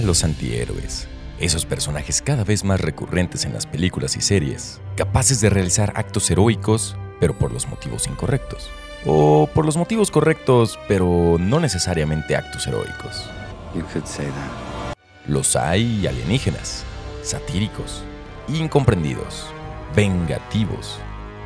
[0.00, 1.06] a los antihéroes.
[1.38, 6.30] Esos personajes cada vez más recurrentes en las películas y series, capaces de realizar actos
[6.30, 8.70] heroicos, pero por los motivos incorrectos.
[9.04, 13.30] O por los motivos correctos, pero no necesariamente actos heroicos.
[13.74, 14.94] You could say that.
[15.26, 16.82] Los hay alienígenas,
[17.22, 18.02] satíricos,
[18.48, 19.46] incomprendidos,
[19.94, 20.98] vengativos,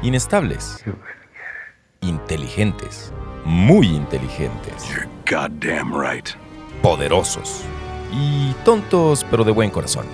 [0.03, 0.85] inestables,
[2.01, 3.13] inteligentes,
[3.45, 6.29] muy inteligentes, You're goddamn right.
[6.83, 7.65] poderosos
[8.15, 10.07] y tontos pero de buen corazón.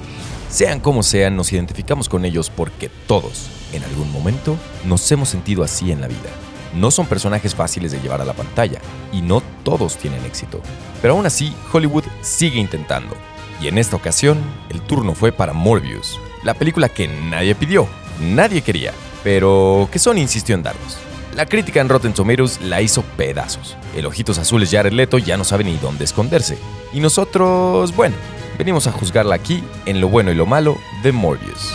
[0.48, 5.62] Sean como sean, nos identificamos con ellos porque todos, en algún momento, nos hemos sentido
[5.62, 6.30] así en la vida.
[6.74, 8.80] No son personajes fáciles de llevar a la pantalla
[9.12, 10.60] y no todos tienen éxito.
[11.02, 13.14] Pero aún así, Hollywood sigue intentando.
[13.60, 14.38] Y en esta ocasión,
[14.70, 17.86] el turno fue para Morbius, la película que nadie pidió,
[18.20, 18.92] nadie quería,
[19.22, 20.96] pero que Sony insistió en darnos.
[21.36, 23.76] La crítica en Rotten Tomatoes la hizo pedazos.
[23.94, 26.58] El ojitos azules Jared Leto ya no sabe ni dónde esconderse.
[26.92, 28.16] Y nosotros, bueno,
[28.58, 31.72] venimos a juzgarla aquí en lo bueno y lo malo de Morbius.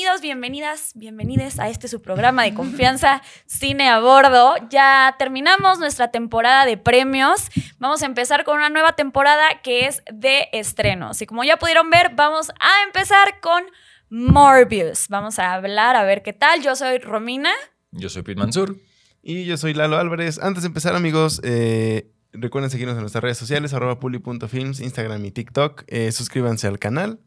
[0.00, 4.54] Bienvenidos, bienvenidas, bienvenides a este su programa de confianza Cine a Bordo.
[4.70, 7.50] Ya terminamos nuestra temporada de premios.
[7.78, 11.20] Vamos a empezar con una nueva temporada que es de estrenos.
[11.20, 13.62] Y como ya pudieron ver, vamos a empezar con
[14.08, 15.06] Morbius.
[15.10, 16.62] Vamos a hablar a ver qué tal.
[16.62, 17.50] Yo soy Romina.
[17.90, 18.78] Yo soy Pete Mansur.
[19.22, 20.38] Y yo soy Lalo Álvarez.
[20.38, 25.30] Antes de empezar, amigos, eh, recuerden seguirnos en nuestras redes sociales, arroba puli.films, Instagram y
[25.30, 25.84] TikTok.
[25.88, 27.20] Eh, suscríbanse al canal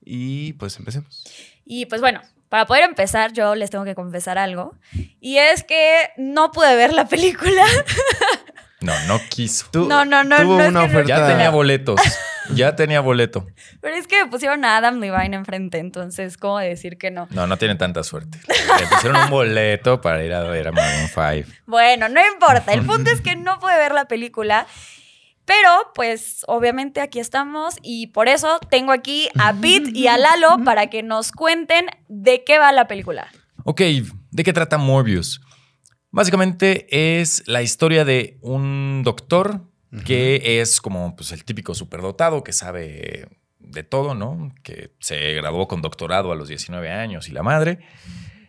[0.00, 1.24] y pues empecemos.
[1.64, 4.74] Y pues bueno, para poder empezar, yo les tengo que confesar algo.
[5.20, 7.62] Y es que no pude ver la película.
[8.80, 9.66] No, no quiso.
[9.70, 11.08] Tú- No, no, no, tuvo no una oferta.
[11.08, 12.00] Ya tenía boletos.
[12.50, 13.46] Ya tenía boleto.
[13.80, 17.26] Pero es que me pusieron a Adam Levine enfrente, entonces, ¿cómo decir que no?
[17.30, 18.38] No, no tiene tanta suerte.
[18.78, 21.48] Le pusieron un boleto para ir a ver a Maroon 5.
[21.64, 22.74] Bueno, no importa.
[22.74, 24.66] El punto es que no pude ver la película.
[25.46, 30.64] Pero, pues, obviamente aquí estamos y por eso tengo aquí a Pete y a Lalo
[30.64, 33.28] para que nos cuenten de qué va la película.
[33.64, 33.80] Ok,
[34.30, 35.40] ¿de qué trata Morbius?
[36.10, 39.62] Básicamente es la historia de un doctor
[40.04, 43.28] que es como pues, el típico superdotado que sabe
[43.60, 44.52] de todo, ¿no?
[44.62, 47.78] Que se graduó con doctorado a los 19 años y la madre.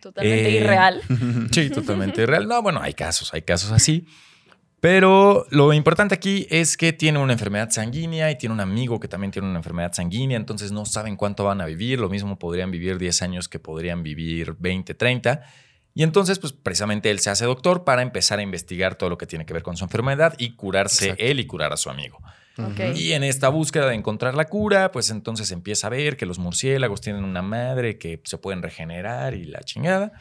[0.00, 1.02] Totalmente Eh, irreal.
[1.52, 2.48] Sí, totalmente real.
[2.48, 4.06] No, bueno, hay casos, hay casos así.
[4.86, 9.08] Pero lo importante aquí es que tiene una enfermedad sanguínea y tiene un amigo que
[9.08, 12.70] también tiene una enfermedad sanguínea, entonces no saben cuánto van a vivir, lo mismo podrían
[12.70, 15.42] vivir 10 años que podrían vivir 20, 30.
[15.92, 19.26] Y entonces, pues precisamente él se hace doctor para empezar a investigar todo lo que
[19.26, 21.24] tiene que ver con su enfermedad y curarse Exacto.
[21.24, 22.20] él y curar a su amigo.
[22.94, 26.38] Y en esta búsqueda de encontrar la cura, pues entonces empieza a ver que los
[26.38, 30.12] murciélagos tienen una madre que se pueden regenerar y la chingada.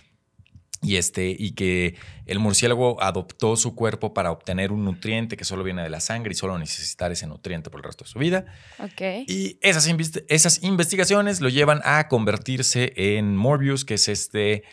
[0.86, 5.64] Y, este, y que el murciélago adoptó su cuerpo para obtener un nutriente que solo
[5.64, 8.46] viene de la sangre y solo necesitar ese nutriente por el resto de su vida.
[8.80, 9.02] Ok.
[9.28, 9.88] Y esas,
[10.28, 14.64] esas investigaciones lo llevan a convertirse en Morbius, que es este,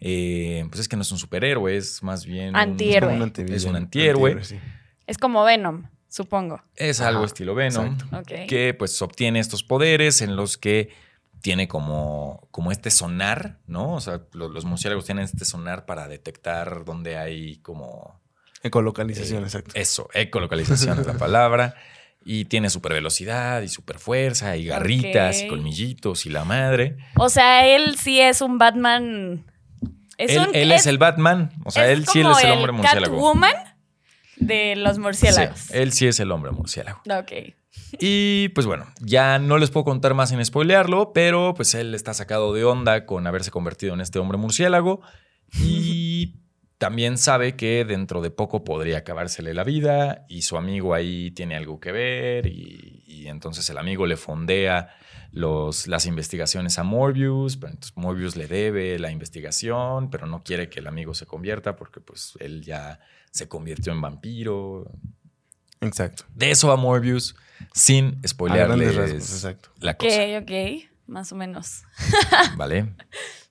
[0.00, 2.50] eh, pues es que no es un superhéroe, es más bien...
[2.50, 3.14] un- Antihéroe.
[3.20, 3.32] Un.
[3.50, 4.42] Es un antihéroe.
[4.44, 4.58] sí.
[5.06, 6.62] Es como Venom, supongo.
[6.76, 7.94] Es algo Ajá, estilo Venom.
[7.94, 8.16] exacto.
[8.18, 8.46] Ok.
[8.48, 10.90] que pues obtiene estos poderes en los que
[11.42, 13.94] tiene como, como este sonar, ¿no?
[13.94, 18.20] O sea, lo- los, murciélagos tienen este sonar para detectar dónde hay como...
[18.62, 19.72] Ecolocalización, eh, exacto.
[19.74, 21.74] Eso, ecolocalización es la palabra.
[22.24, 26.96] Y tiene super velocidad y super fuerza y garritas y colmillitos y la madre.
[27.18, 29.44] O sea, él sí es un Batman.
[30.18, 31.50] Es él un, él es, el Batman.
[31.64, 33.16] O sea, él sí él es el hombre murciélago.
[33.16, 33.54] Catwoman
[34.36, 35.58] de los murciélagos.
[35.58, 37.02] Sí, él sí es el hombre murciélago.
[37.10, 37.32] Ok.
[37.98, 42.14] Y pues bueno, ya no les puedo contar más sin spoilearlo, pero pues él está
[42.14, 45.00] sacado de onda con haberse convertido en este hombre murciélago
[45.60, 46.36] y
[46.78, 51.56] también sabe que dentro de poco podría acabársele la vida y su amigo ahí tiene
[51.56, 54.90] algo que ver y, y entonces el amigo le fondea
[55.32, 60.68] los, las investigaciones a Morbius, pero entonces Morbius le debe la investigación, pero no quiere
[60.68, 63.00] que el amigo se convierta porque pues él ya
[63.30, 64.90] se convirtió en vampiro,
[65.80, 66.24] Exacto.
[66.34, 67.34] de eso va Morbius,
[67.74, 69.70] sin spoilearles rasgos, exacto.
[69.80, 70.38] la Ok, cosa.
[70.40, 70.90] ok.
[71.06, 71.82] Más o menos.
[72.56, 72.94] ¿Vale?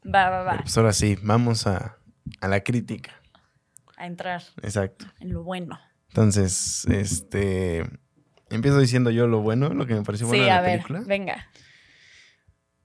[0.05, 0.51] Va, va, va.
[0.51, 1.97] Pero pues ahora sí, vamos a,
[2.39, 3.11] a la crítica.
[3.97, 5.05] A entrar Exacto.
[5.19, 5.79] en lo bueno.
[6.09, 7.83] Entonces, este.
[8.49, 10.71] Empiezo diciendo yo lo bueno, lo que me pareció bueno sí, de la a ver.
[10.81, 11.03] película.
[11.07, 11.47] Venga.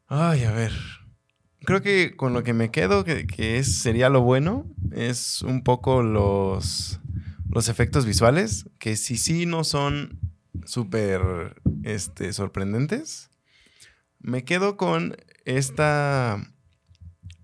[0.08, 0.72] Ay, a ver.
[1.64, 5.64] Creo que con lo que me quedo, que, que es, sería lo bueno, es un
[5.64, 7.00] poco los,
[7.48, 10.20] los efectos visuales, que sí, sí no son
[10.66, 13.30] súper este, sorprendentes.
[14.18, 16.52] Me quedo con esta,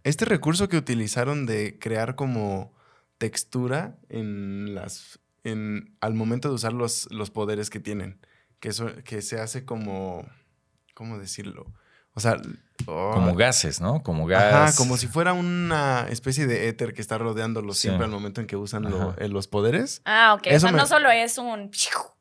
[0.04, 2.74] este recurso que utilizaron de crear como
[3.18, 5.20] textura en las.
[5.44, 8.20] En, al momento de usar los, los poderes que tienen.
[8.60, 10.26] Que, eso, que se hace como.
[10.94, 11.72] ¿Cómo decirlo?
[12.14, 12.40] O sea.
[12.86, 14.02] Oh, Como gases, ¿no?
[14.02, 14.52] Como gas.
[14.70, 17.82] Ajá, como si fuera una especie de éter que está rodeándolos Sí.
[17.88, 19.14] siempre al momento en que usan lo- Ajá.
[19.18, 20.02] eh, los poderes.
[20.04, 20.46] Ah, ok.
[20.46, 21.70] Eso o sea, me- no solo es un,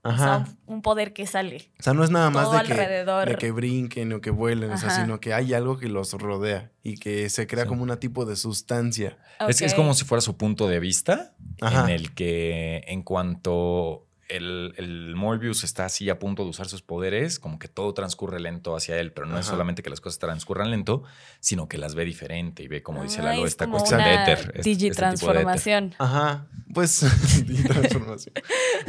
[0.03, 0.45] o sea, Ajá.
[0.65, 1.71] un, poder que sale.
[1.79, 3.29] O sea, no es nada más Todo de que, alrededor.
[3.29, 5.01] de que brinquen o que vuelen, o sea, Ajá.
[5.01, 7.69] sino que hay algo que los rodea y que se crea Sí.
[7.69, 9.17] como un tipo de sustancia.
[9.47, 11.83] Es, es como si fuera su punto de vista, Ajá.
[11.83, 16.81] en el que en cuanto el, el Morbius está así a punto de usar sus
[16.81, 20.19] poderes, como que todo transcurre lento hacia él, pero no es solamente que las cosas
[20.19, 21.03] transcurran lento,
[21.39, 24.13] sino que las ve diferente y ve, como dice Lalo, es esta como cuestión de
[24.13, 24.37] éter.
[24.39, 24.75] este- este tipo de éter.
[24.77, 25.95] Digitransformación.
[25.99, 27.01] Ajá, pues
[27.47, 28.33] DJ transformación.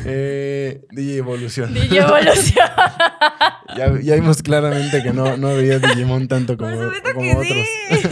[0.05, 1.75] Eh, DJ evolución.
[1.75, 2.69] Digievolución.
[3.75, 7.67] Ya, ya vimos claramente que no, no veía Digimon tanto como, como que otros.
[7.89, 8.09] sí.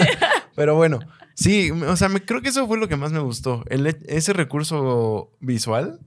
[0.60, 0.98] Pero bueno,
[1.34, 3.64] sí, o sea, me- creo que eso fue lo que más me gustó.
[3.70, 6.00] El, ese recurso visual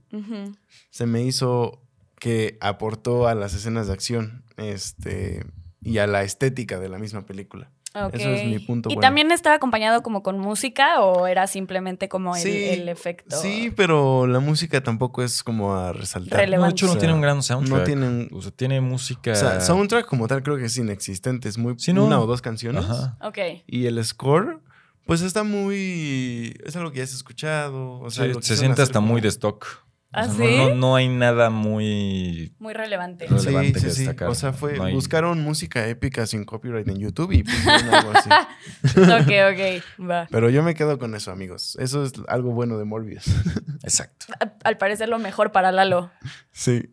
[0.90, 1.82] se me hizo
[2.20, 5.44] que aportó a las escenas de acción este,
[5.80, 7.72] y a la estética de la misma película.
[7.94, 8.14] Ok.
[8.14, 9.00] Eso es mi punto ¿Y bueno.
[9.06, 13.36] también estaba acompañado como con música o era simplemente como el, Sí, el efecto?
[13.36, 16.40] Sí, pero la música tampoco es como a resaltar.
[16.40, 16.62] Relevante.
[16.62, 17.78] No, de hecho, no O sea, tiene un gran soundtrack.
[17.78, 18.28] No tienen.
[18.32, 19.30] O sea, tiene música.
[19.30, 21.48] O sea, soundtrack como tal creo que es inexistente.
[21.48, 22.04] Es muy Sí, ¿no?
[22.04, 22.84] una o dos canciones.
[22.84, 23.16] Ajá.
[23.22, 23.38] Ok.
[23.68, 24.58] Y el score,
[25.06, 26.52] pues está muy.
[26.64, 28.00] Es algo que ya has escuchado.
[28.00, 29.83] O sea, Sí, se siente hasta como- muy de stock.
[30.16, 30.56] O ¿Ah, sea, sí?
[30.56, 33.26] no, no, hay nada muy Muy relevante.
[33.26, 34.00] Sí, relevante sí, que sí.
[34.04, 34.28] destacar.
[34.28, 34.76] O sea, fue.
[34.76, 38.30] No hay- Buscaron música épica sin copyright en YouTube y pusieron algo así.
[39.00, 40.08] ok, ok.
[40.08, 40.28] Va.
[40.30, 41.76] Pero yo me quedo con eso, amigos.
[41.80, 43.24] Eso es algo bueno de Morbius.
[43.82, 44.26] exacto.
[44.62, 46.10] Al parecer lo mejor para Lalo.
[46.52, 46.90] sí.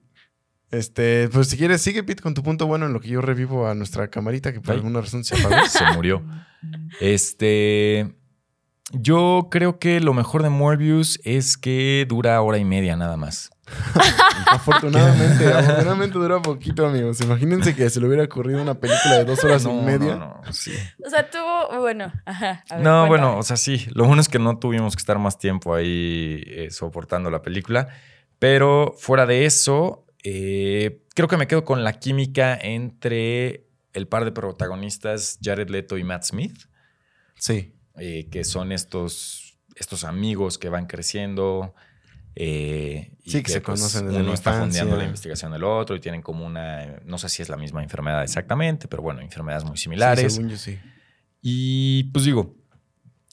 [0.71, 3.68] Este, pues si quieres, sigue Pete con tu punto bueno en lo que yo revivo
[3.68, 4.77] a nuestra camarita que por Ay.
[4.77, 5.65] alguna razón se apagó.
[5.68, 6.23] Se murió.
[7.01, 8.15] Este.
[8.94, 13.52] Yo creo que lo mejor de Morbius es que dura hora y media nada más.
[14.48, 17.22] Afortunadamente, afortunadamente dura poquito, amigos.
[17.22, 20.16] Imagínense que se le hubiera ocurrido una película de dos horas No, y media.
[20.16, 20.74] No, no, sí.
[21.06, 21.80] O sea, tuvo.
[21.80, 22.64] Bueno, ajá.
[22.70, 23.08] a ver, No, cuéntame.
[23.08, 23.86] bueno, o sea, sí.
[23.94, 27.88] Lo bueno es que no tuvimos que estar más tiempo ahí eh, soportando la película.
[28.40, 34.26] Pero fuera de eso, eh, creo que me quedo con la química entre el par
[34.26, 36.58] de protagonistas, Jared Leto y Matt Smith.
[37.36, 37.74] Sí.
[37.98, 41.74] Eh, que son estos, estos amigos que van creciendo.
[42.36, 45.96] eh, y Sí, que se conocen desde uno la está fondeando la investigación del otro
[45.96, 49.66] y tienen como una, no sé si es la misma enfermedad exactamente, pero bueno, enfermedades
[49.66, 50.32] muy similares.
[50.34, 50.80] Sí, según yo sí.
[51.42, 52.56] Y pues digo,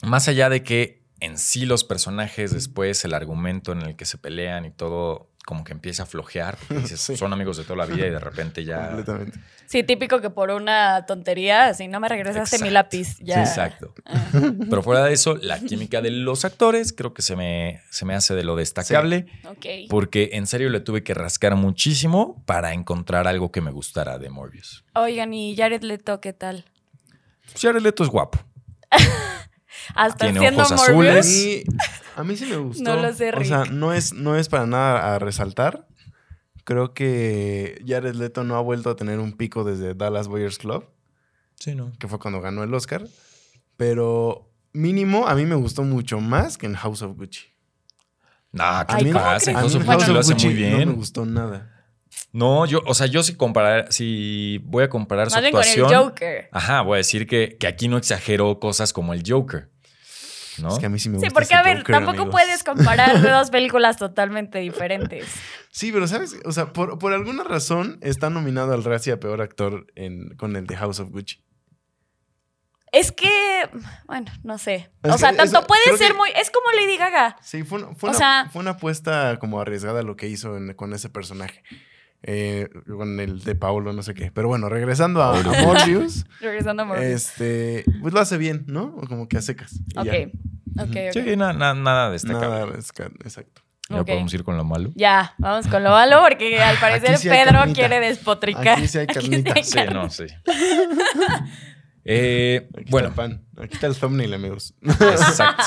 [0.03, 4.19] más allá de que en sí los personajes, después el argumento en el que se
[4.19, 7.17] pelean y todo, como que empieza a flojear, porque dices, Sí.
[7.17, 8.89] son amigos de toda la vida y de repente ya...
[8.89, 9.39] Completamente.
[9.65, 13.37] Sí, típico que por una tontería, si no me regresaste mi lápiz, ya.
[13.37, 13.95] Sí, exacto.
[14.69, 18.15] Pero fuera de eso, la química de los actores creo que se me, se me
[18.15, 19.67] hace de lo destacable, Ok.
[19.89, 24.29] porque en serio le tuve que rascar muchísimo para encontrar algo que me gustara de
[24.29, 24.85] Morbius.
[24.95, 26.67] Oigan, ¿y Jared Leto qué tal?
[27.59, 28.39] Jared Leto es guapo.
[29.95, 31.17] Hasta Tiene siendo ojos Morbius.
[31.19, 31.65] azules.
[32.17, 32.83] A mí sí me gustó.
[32.83, 33.73] No lo sé, O sea, Rick.
[33.73, 35.87] no es, no es para nada a resaltar.
[36.65, 40.85] Creo que Jared Leto no ha vuelto a tener un pico desde Dallas Boyers Club,
[41.59, 41.93] Sí, ¿no?
[41.99, 43.07] que fue cuando ganó el Oscar.
[43.77, 47.47] Pero mínimo, a mí me gustó mucho más que en House of Gucci.
[48.53, 49.45] Nah, ¿qué Ay, te ¿cómo pasa?
[49.53, 49.59] crees?
[49.59, 50.95] House of Bueno, Gucci lo hace muy No me bien.
[50.97, 51.75] gustó nada.
[52.33, 55.63] No, yo, o sea, yo si comparar, si voy a comparar su Más bien con
[55.63, 56.03] el actuación.
[56.09, 56.49] Joker.
[56.53, 59.71] Ajá, voy a decir que, que aquí no exageró cosas como el Joker.
[60.61, 60.69] ¿No?
[60.69, 62.33] Es que a mí sí me Sí, gusta porque ese a ver, Joker, tampoco amigos.
[62.33, 65.27] puedes comparar dos películas totalmente diferentes.
[65.71, 66.37] Sí, pero ¿sabes?
[66.45, 70.57] O sea, por, por alguna razón está nominado al Razzie a Peor Actor en, con
[70.57, 71.43] el de House of Gucci.
[72.91, 73.69] Es que,
[74.07, 74.91] bueno, no sé.
[75.03, 76.31] Es o sea, que tanto eso- puede ser que- muy.
[76.35, 77.37] Es como Lady Gaga.
[77.43, 80.57] Sí, fue una, fue O una- sea- fue una apuesta como arriesgada lo que hizo
[80.57, 81.63] en- con ese personaje.
[82.23, 84.33] Eh, con el de Paolo, no sé qué.
[84.33, 87.07] Pero bueno, regresando a, a Morbius, Regresando a Morbius.
[87.09, 88.97] este, pues lo hace bien, ¿no?
[89.09, 89.79] Como que a secas.
[89.97, 90.05] ok.
[90.05, 90.13] ya.
[90.83, 91.13] Ok, ok.
[91.25, 92.49] Sí, na- na- nada destacable.
[92.49, 93.63] Nada, resca- exacto.
[93.91, 94.91] Ya podemos ir con lo malo.
[94.97, 97.79] Ya, vamos con lo malo, porque al parecer sí Pedro carnita.
[97.81, 98.79] quiere despotricar.
[98.79, 99.55] Aquí sí hay carnita.
[99.63, 99.95] Sí, carnita.
[99.95, 100.25] no, sí.
[102.05, 103.47] Eh, Aquí bueno, está el pan.
[103.65, 104.75] Aquí está el thumbnail, amigos.
[104.83, 105.63] exacto.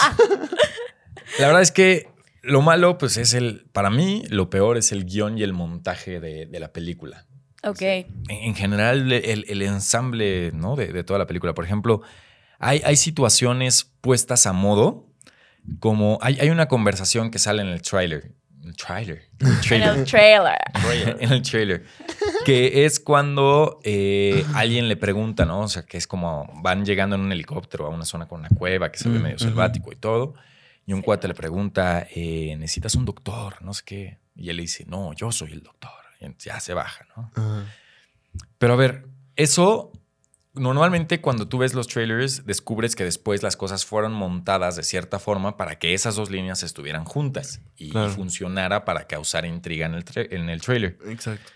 [1.40, 2.10] La verdad es que
[2.42, 6.20] lo malo, pues es el, para mí, lo peor es el guion y el montaje
[6.20, 7.26] de, de la película.
[7.64, 7.82] Ok.
[7.82, 10.76] En, en general, el, el ensamble ¿no?
[10.76, 11.54] de, de toda la película.
[11.54, 12.02] Por ejemplo,
[12.60, 15.08] hay, hay situaciones puestas a modo,
[15.80, 18.32] como hay, hay una conversación que sale en el trailer.
[18.64, 19.24] El trailer.
[19.40, 19.98] El En trailer.
[19.98, 21.18] el trailer.
[21.20, 21.84] en el trailer.
[22.46, 25.62] Que es cuando eh, alguien le pregunta, ¿no?
[25.62, 28.50] O sea, que es como van llegando en un helicóptero a una zona con una
[28.50, 30.36] cueva que se ve Mm, medio selvático y todo.
[30.92, 31.06] Y un Sí.
[31.06, 33.62] cuate le pregunta, eh, ¿necesitas un doctor?
[33.62, 34.18] No sé qué.
[34.36, 35.90] Y él le dice, no, yo soy el doctor.
[36.20, 37.32] Y ya se baja, ¿no?
[38.58, 39.08] Pero a ver,
[39.38, 39.92] eso
[40.54, 45.18] normalmente cuando tú ves los trailers descubres que después las cosas fueron montadas de cierta
[45.18, 48.10] forma para que esas dos líneas estuvieran juntas y Claro.
[48.12, 50.98] funcionara para causar intriga en el, tra- en el trailer.
[51.08, 51.50] Exacto.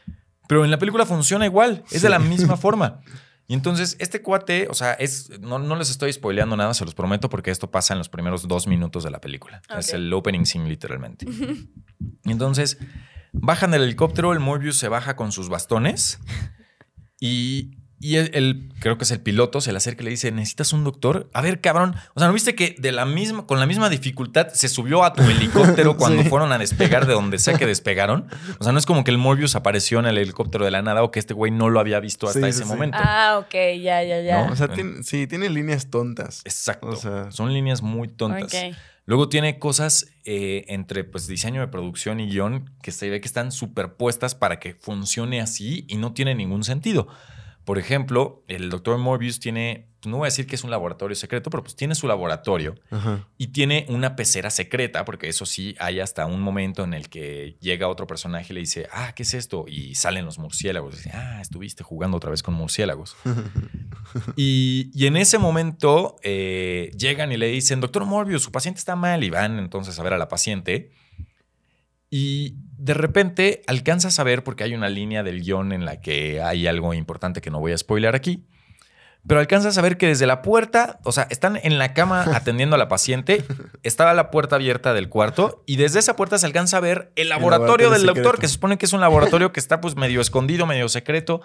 [0.47, 3.01] Pero en la película funciona igual, es de la misma forma.
[3.47, 6.95] Y entonces, este cuate, o sea, es, no, no les estoy spoileando nada, se los
[6.95, 9.61] prometo, porque esto pasa en los primeros dos minutos de la película.
[9.77, 11.27] Es el opening scene, literalmente.
[12.23, 12.79] y entonces,
[13.31, 16.19] bajan del helicóptero, el Morbius se baja con sus bastones
[17.19, 20.31] y, y el, el- creo que es el piloto, se le acerca y le dice,
[20.31, 21.29] ¿necesitas un doctor?
[21.33, 24.49] A ver, cabrón, o sea, ¿no viste que de la misma, con la misma dificultad
[24.49, 26.29] se subió a tu helicóptero cuando Sí.
[26.29, 28.27] fueron a despegar de donde sea que despegaron?
[28.59, 31.03] O sea, no es como que el Morbius apareció en el helicóptero de la nada
[31.03, 32.97] o que este güey no lo había visto hasta Sí, ese sí, momento.
[33.01, 34.45] Ah, ok, ya, ya, ya.
[34.45, 34.83] No, O sea, Bueno.
[34.83, 36.41] tiene- sí, tiene líneas tontas.
[36.45, 36.87] Exacto.
[36.87, 38.53] O sea- Son líneas muy tontas.
[39.07, 43.27] Luego tiene cosas eh, entre pues, diseño de producción y guion que se ve que
[43.27, 47.07] están superpuestas para que funcione así y no tiene ningún sentido.
[47.65, 51.49] Por ejemplo, el doctor Morbius tiene, no voy a decir que es un laboratorio secreto,
[51.49, 53.27] pero pues tiene su laboratorio Ajá.
[53.39, 57.57] y tiene una pecera secreta, porque eso sí, hay hasta un momento en el que
[57.59, 59.65] llega otro personaje y le dice, ah, ¿qué es esto?
[59.67, 60.93] Y salen los murciélagos.
[60.93, 63.17] Y dice, ah, estuviste jugando otra vez con murciélagos.
[64.35, 68.95] y, y en ese momento eh, llegan y le dicen, doctor Morbius, su paciente está
[68.95, 69.23] mal.
[69.23, 70.91] Y van entonces a ver a la paciente.
[72.11, 76.41] Y de repente alcanzas a ver, porque hay una línea del guion en la que
[76.41, 78.45] hay algo importante que no voy a spoiler aquí,
[79.27, 82.75] pero alcanzas a ver que desde la puerta, o sea, están en la cama atendiendo
[82.75, 83.43] a la paciente,
[83.83, 87.29] estaba la puerta abierta del cuarto y desde esa puerta se alcanza a ver el
[87.29, 90.21] laboratorio, laboratorio del doctor, que se supone que es un laboratorio que está pues medio
[90.21, 91.41] escondido, medio secreto,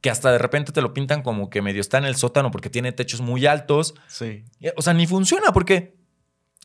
[0.00, 2.70] que hasta de repente te lo pintan como que medio está en el sótano porque
[2.70, 3.94] tiene techos muy altos.
[4.06, 4.44] Sí.
[4.76, 5.96] O sea, ni funciona porque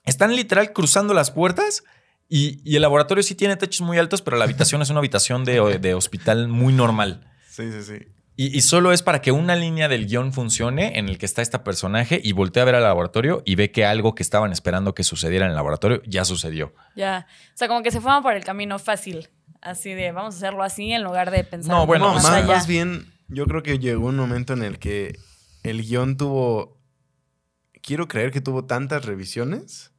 [0.06, 1.84] están literal cruzando las puertas
[2.32, 5.44] y, y el laboratorio sí tiene techos muy altos, pero la habitación es una habitación
[5.44, 7.30] de, de hospital muy normal.
[7.50, 8.08] Sí, sí, sí.
[8.38, 11.42] Y, y solo es para que una línea del guion funcione en el que está
[11.42, 14.96] este personaje y voltea a ver al laboratorio y ve que algo que estaban esperando
[14.96, 16.74] que sucediera en el laboratorio ya sucedió.
[16.96, 17.28] Ya.
[17.54, 19.28] O sea, como que se fueron por el camino fácil.
[19.62, 22.32] Así de, vamos a hacerlo así en lugar de pensar No, bueno, no, más más,
[22.32, 22.48] allá.
[22.48, 25.20] más bien, yo creo que llegó un momento en el que
[25.64, 26.80] el guion tuvo.
[27.84, 29.91] Quiero creer que tuvo tantas revisiones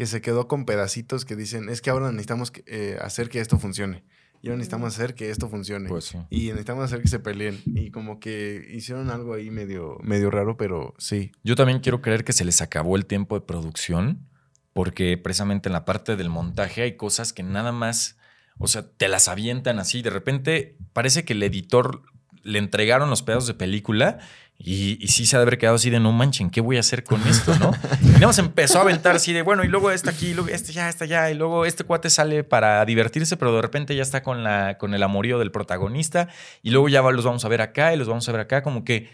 [0.00, 3.58] que se quedó con pedacitos que dicen: es que ahora necesitamos eh, hacer que esto
[3.58, 4.02] funcione.
[4.40, 5.90] Y ahora necesitamos hacer que esto funcione.
[5.90, 6.18] Pues sí.
[6.30, 7.60] Y necesitamos hacer que se peleen.
[7.66, 11.32] Y como que hicieron algo ahí medio, medio raro, pero sí.
[11.44, 14.26] Yo también quiero creer que se les acabó el tiempo de producción
[14.72, 18.16] porque precisamente en la parte del montaje hay cosas que nada más,
[18.56, 20.00] o sea, te las avientan así.
[20.00, 22.04] De repente parece que el editor
[22.42, 24.18] le entregaron los pedazos de película
[24.62, 26.80] y, y sí se ha de haber quedado así de no manchen, ¿qué voy a
[26.80, 27.56] hacer con esto?
[27.58, 27.72] ¿no?
[28.02, 30.50] Y nada más empezó a aventar así de bueno, y luego este aquí, y luego
[30.50, 34.02] este ya, este ya, y luego este cuate sale para divertirse, pero de repente ya
[34.02, 36.28] está con, la, con el amorío del protagonista,
[36.62, 38.62] y luego ya va- los vamos a ver acá y los vamos a ver acá,
[38.62, 39.08] como que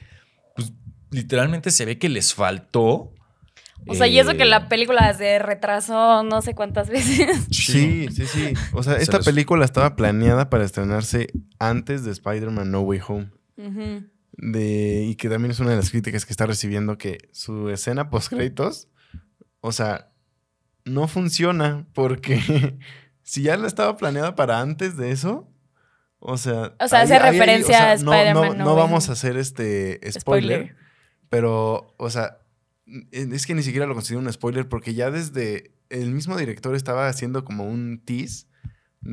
[0.57, 0.73] pues,
[1.12, 3.12] literalmente se ve que les faltó.
[3.88, 7.47] O sea, y eso que eh, la película se retrasó no sé cuántas veces.
[7.53, 8.53] Sí, sí, sí.
[8.73, 11.29] O sea, Se esta les- película estaba planeada para estrenarse
[11.61, 13.29] antes de Spider-Man No Way Home.
[13.59, 14.03] Ujú.
[14.37, 18.11] De, y que también es una de las críticas que está recibiendo, que su escena
[18.11, 18.88] post créditos,
[19.61, 20.11] o sea,
[20.85, 22.78] no funciona porque
[23.23, 25.50] si ya la estaba planeada para antes de eso,
[26.19, 26.75] o sea...
[26.81, 30.00] O sea, hace referencia a no- Spider-Man No, No no Way vamos a hacer este
[30.12, 30.76] spoiler, Spoiler.
[31.28, 32.38] pero, o sea,
[33.11, 37.09] es que ni siquiera lo considero un spoiler porque ya desde el mismo director estaba
[37.09, 38.47] haciendo como un tease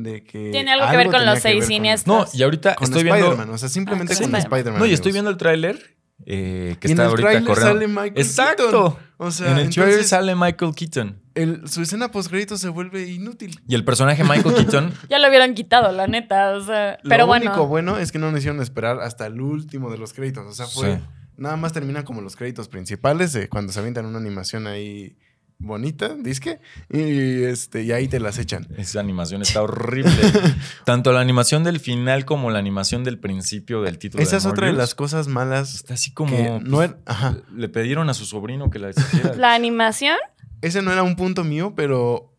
[0.02, 0.50] de que...
[0.50, 2.32] Tiene algo que ver con los seis con- siniestros.
[2.32, 3.30] No, y ahorita Con estoy viendo.
[3.52, 4.78] o sea, simplemente Ah, con con Spider-Man.
[4.80, 5.94] No, y estoy viendo el tráiler
[6.26, 7.72] eh, que Y en está el ahorita tráiler corriendo.
[7.72, 8.64] sale Michael Exacto.
[8.70, 8.96] Keaton.
[9.16, 11.20] O sea, en el trailer entonces, sale Michael Keaton.
[11.34, 13.60] el- su escena post se vuelve inútil.
[13.68, 16.50] Y el personaje Michael Keaton Ya lo hubieran quitado, la neta.
[16.52, 17.46] O sea, pero Lo bueno.
[17.46, 20.46] único bueno es que no necesitaron esperar hasta el último de los créditos.
[20.46, 20.96] O sea, fue.
[20.96, 21.02] Sí.
[21.36, 25.16] Nada más terminan como los créditos principales, eh, cuando se avientan una animación ahí
[25.64, 28.68] bonita, disque, y, este, y ahí te las echan.
[28.76, 30.12] Esa animación está horrible.
[30.84, 34.22] Tanto la animación del final como la animación del principio del título.
[34.22, 35.74] Esa es otra de las cosas malas.
[35.74, 36.36] Está así como.
[36.36, 37.36] que no pues, era- ajá.
[37.54, 39.34] Le pidieron a su sobrino que la hiciera.
[39.36, 40.16] La animación.
[40.60, 42.32] Ese no era un punto mío, pero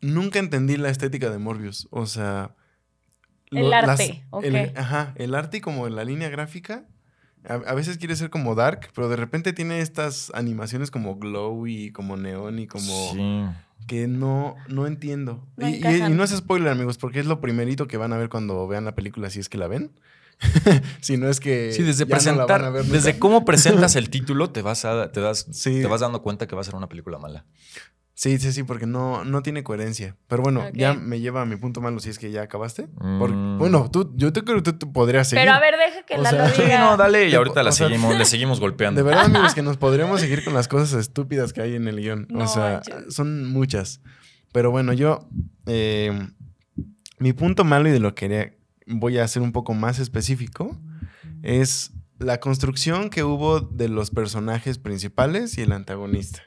[0.00, 1.88] nunca entendí la estética de Morbius.
[1.90, 2.54] O sea.
[3.50, 4.44] El arte, ok.
[4.44, 6.84] el- ajá, el arte y como la línea gráfica.
[7.48, 11.66] A, a veces quiere ser como dark, pero de repente tiene estas animaciones como glow
[11.66, 13.86] y como neón y como Sí.
[13.86, 15.44] que no, no entiendo.
[15.56, 16.12] No y, y- encajan.
[16.12, 18.84] y no es spoiler, amigos, porque es lo primerito que van a ver cuando vean
[18.84, 19.90] la película, si es que la ven.
[21.00, 21.72] si no es que.
[21.72, 22.96] Sí, desde ya no la van a presentar, ver nunca.
[22.96, 25.80] desde cómo presentas el título, te vas, a, te, das, Sí.
[25.80, 27.44] te vas dando cuenta que va a ser una película mala.
[28.22, 30.14] Sí, sí, sí, porque no, no tiene coherencia.
[30.28, 32.86] Pero bueno, ya me lleva a mi punto malo si es que ya acabaste.
[33.18, 33.58] Porque- Mm.
[33.58, 35.42] bueno, tú, yo te creo que tú, tú podrías seguir.
[35.44, 36.78] Pero a ver, deja que O la sea, lo Sí, diga.
[36.84, 38.98] no, dale, y ahorita la sea, seguimos, le seguimos golpeando.
[38.98, 41.96] De verdad, amigos, que nos podríamos seguir con las cosas estúpidas que hay en el
[41.96, 42.28] guion.
[42.30, 44.00] No o sea, son muchas.
[44.52, 45.28] Pero bueno, yo.
[45.66, 46.12] eh,
[47.18, 48.54] mi punto malo y de lo que quería-
[48.86, 50.78] voy a hacer un poco más específico
[51.42, 56.42] es la construcción que hubo de los personajes principales y el antagonista.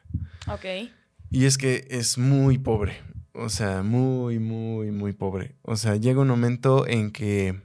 [0.48, 0.90] Ok.
[1.36, 2.98] Y es que es muy pobre.
[3.34, 5.58] O sea, muy, muy, muy pobre.
[5.64, 7.62] O sea, llega un momento en que.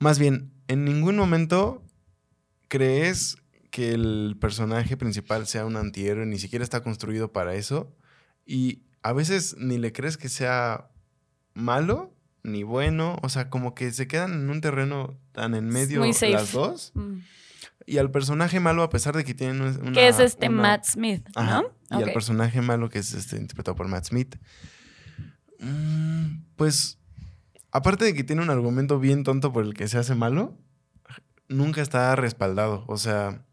[0.00, 1.80] Más bien, en ningún momento
[2.66, 3.36] crees
[3.70, 7.94] que el personaje principal sea un antihéroe, ni siquiera está construido para eso.
[8.44, 10.90] Y a veces ni le crees que sea
[11.54, 13.16] malo ni bueno.
[13.22, 16.90] O sea, como que se quedan en un terreno tan en medio las dos.
[16.96, 17.18] Mm.
[17.86, 19.92] Y al personaje malo, a pesar de que tienen una.
[19.92, 21.26] ¿Qué es este una- Matt Smith?
[21.34, 21.62] Ajá.
[21.62, 21.98] ¿no?
[21.98, 24.36] Y al personaje malo que es este, interpretado por Matt Smith.
[25.60, 26.98] mm, Pues,
[27.72, 30.56] aparte de que tiene un argumento bien tonto por el que se hace malo,
[31.48, 32.84] nunca está respaldado.
[32.88, 33.44] O sea,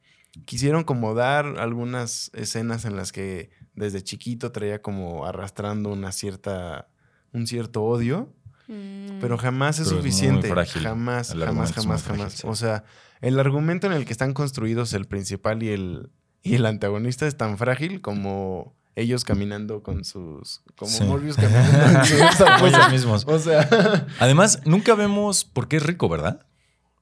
[0.45, 6.87] quisieron como dar algunas escenas en las que desde chiquito traía como arrastrando una cierta,
[7.31, 8.33] un cierto odio,
[8.67, 9.19] Mm.
[9.21, 10.49] pero jamás es Pero es muy suficiente.
[10.49, 10.83] frágil.
[10.83, 12.33] Jamás, El jamás, jamás, frágil, jamás.
[12.33, 12.47] sí.
[12.47, 12.83] O sea,
[13.21, 16.09] el argumento en el que están construidos el principal y el,
[16.43, 20.61] y el antagonista es tan frágil como ellos caminando con sus.
[20.77, 21.03] Como Sí.
[21.03, 22.77] Morbius caminando en su esa Como cosa.
[22.77, 23.25] ellos mismos.
[23.27, 26.45] O sea, Además, nunca vemos por qué es rico, ¿verdad?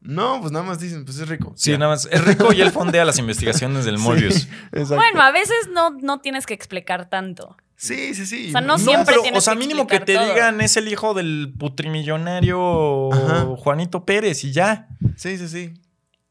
[0.05, 1.53] no, pues nada más dicen, pues es rico.
[1.55, 1.77] Sí, Ya.
[1.77, 2.09] nada más.
[2.11, 4.47] Es rico y él fondea las investigaciones del Morbius.
[4.71, 7.55] Bueno, a veces no, no tienes que explicar tanto.
[7.87, 8.47] Sí, sí, sí.
[8.49, 10.25] O sea, no siempre pero, tienes o sea, mínimo que te todo.
[10.25, 13.45] digan es el hijo del putrimillonario Ajá.
[13.57, 14.87] Juanito Pérez y ya.
[15.17, 15.73] Sí, sí, sí.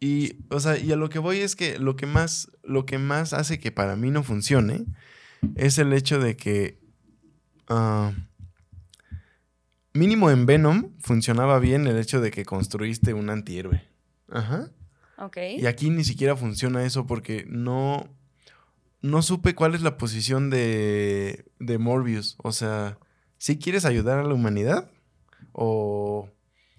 [0.00, 2.98] Y, o sea, y a lo que voy es que lo que más, lo que
[2.98, 4.84] más hace que para mí no funcione
[5.54, 6.80] es el hecho de que
[7.68, 8.12] ah,
[9.92, 13.84] mínimo en Venom funcionaba bien el hecho de que construiste un antihéroe.
[14.30, 14.70] Ajá.
[15.18, 15.36] Ok.
[15.58, 18.08] Y aquí ni siquiera funciona eso porque no,
[19.02, 22.36] no supe cuál es la posición de, de Morbius.
[22.42, 22.98] O sea,
[23.38, 24.90] si quieres ayudar a la humanidad
[25.52, 26.28] o,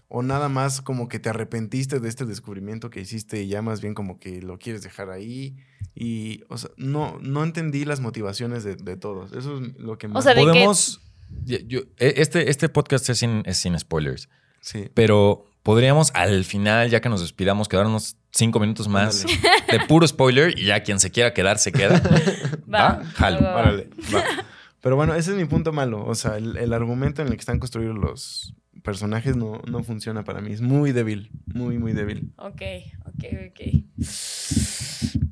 [0.07, 3.81] o nada más como que te arrepentiste de este descubrimiento que hiciste y ya más
[3.81, 5.55] bien como que lo quieres dejar ahí.
[5.95, 9.31] Y, o sea, no, no entendí las motivaciones de, de todos.
[9.33, 10.23] Eso es lo que más...
[10.23, 11.01] sea, de que- Podemos.
[11.45, 14.29] yo- yo- e- este, este podcast es sin, es sin spoilers,
[14.62, 14.89] sí.
[14.93, 20.57] pero podríamos al final, ya que nos despidamos, quedarnos cinco minutos más de puro spoiler
[20.57, 22.01] y ya quien se quiera quedar se queda.
[22.73, 23.03] Va, ¿Va?
[23.15, 23.41] Jalo.
[23.41, 23.61] va, va.
[23.61, 24.23] Órale, va.
[24.81, 26.03] Pero bueno, ese es mi punto malo.
[26.05, 30.25] O sea, el, el argumento en el que están construidos los personajes no, no funciona
[30.25, 30.51] para mí.
[30.51, 31.31] Es muy débil.
[31.45, 32.33] Muy, muy débil.
[32.37, 32.61] Ok,
[33.05, 33.61] ok, ok.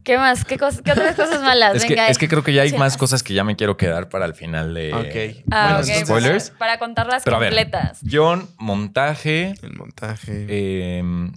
[0.04, 0.46] ¿Qué más?
[0.46, 0.82] ¿Qué, otras
[1.16, 1.76] cosas malas?
[1.76, 2.08] Es que, Venga.
[2.08, 4.34] es que creo que ya hay más cosas que ya me quiero quedar para el
[4.34, 4.94] final de.
[4.94, 5.44] Ok.
[5.52, 6.50] Ah, Bueno, entonces, spoilers.
[6.52, 7.50] Para, para contarlas Pero a ver.
[7.50, 8.00] completas.
[8.04, 11.32] Guión, montaje, El montaje, em,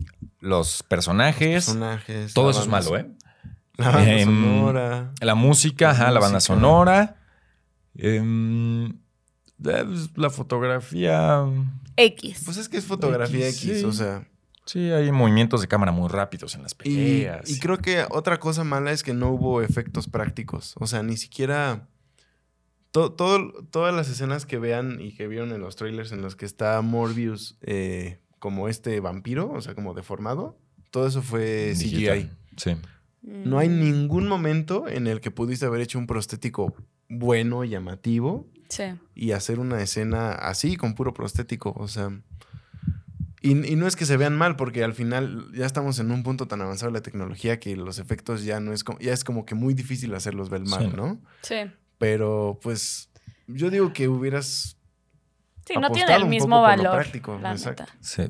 [0.44, 1.66] los personajes.
[1.66, 2.34] personajes.
[2.34, 3.10] todo eso es malo, ¿eh?
[3.76, 5.12] La banda Em, sonora.
[5.20, 7.16] La música, La ajá, la banda sonora.
[7.96, 8.86] em,
[9.64, 9.84] eh,
[10.16, 11.44] la fotografía.
[11.96, 12.42] X.
[12.44, 13.84] Pues es que es fotografía X, X, sí.
[13.84, 14.26] o sea.
[14.66, 17.50] Sí, hay movimientos de cámara muy rápidos en las Y, peleas.
[17.50, 20.74] y creo que otra cosa mala es que no hubo efectos prácticos.
[20.78, 21.86] O sea, ni siquiera.
[22.92, 26.36] to- todo, todas las escenas que vean y que vieron en los trailers en los
[26.36, 30.58] que está Morbius eh, como este vampiro, o sea, como deformado,
[30.90, 32.18] todo eso fue Digital.
[32.18, 32.30] CGI.
[32.58, 32.76] Sí.
[33.22, 36.74] No hay Mm, ningún momento en el que pudiste haber hecho un prostético
[37.08, 38.82] bueno, llamativo, Sí.
[39.14, 41.72] y hacer una escena así, con puro prostético.
[41.78, 42.10] O sea.
[43.40, 46.22] Y, y no es que se vean mal, porque al final ya estamos en un
[46.22, 49.24] punto tan avanzado de la tecnología que los efectos ya no es como, ya es
[49.24, 50.96] como que muy difícil hacerlos ver mal, Sí.
[50.96, 51.18] ¿no?
[51.40, 51.56] Sí.
[51.96, 53.08] Pero pues
[53.46, 54.76] yo digo que hubieras
[55.66, 56.92] Sí, no tiene el mismo valor.
[56.94, 57.84] práctico, la exacto.
[57.84, 57.96] neta.
[58.00, 58.24] Sí.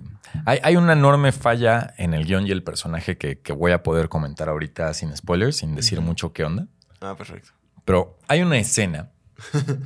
[0.46, 3.82] Hay, hay una enorme falla en el guion y el personaje que, que voy a
[3.82, 6.66] poder comentar ahorita sin spoilers, sin decir mucho qué onda.
[7.00, 7.50] Ah, perfecto.
[7.84, 9.10] Pero hay una escena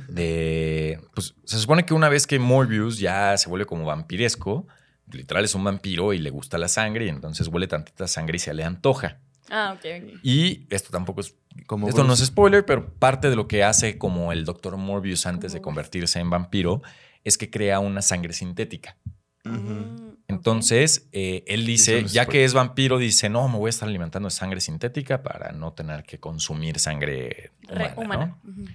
[0.07, 0.99] de.
[1.13, 4.67] Pues se supone que una vez que Morbius ya se vuelve como vampiresco,
[5.11, 8.39] literal es un vampiro y le gusta la sangre y entonces huele tantita sangre y
[8.39, 9.17] se le antoja.
[9.49, 10.19] Ah, ok, ok.
[10.23, 11.35] Y esto tampoco es.
[11.65, 14.77] Como esto no es spoiler, pero parte de lo que hace como el Dr.
[14.77, 16.81] Morbius antes de convertirse en vampiro
[17.23, 18.97] es que crea una sangre sintética.
[19.43, 20.09] Mm.
[20.27, 24.27] Entonces, eh, él dice, ya que es vampiro, dice, no, me voy a estar alimentando
[24.27, 28.25] de sangre sintética para no tener que consumir sangre Re- humana, humana.
[28.43, 28.51] ¿no?
[28.51, 28.65] Ujú.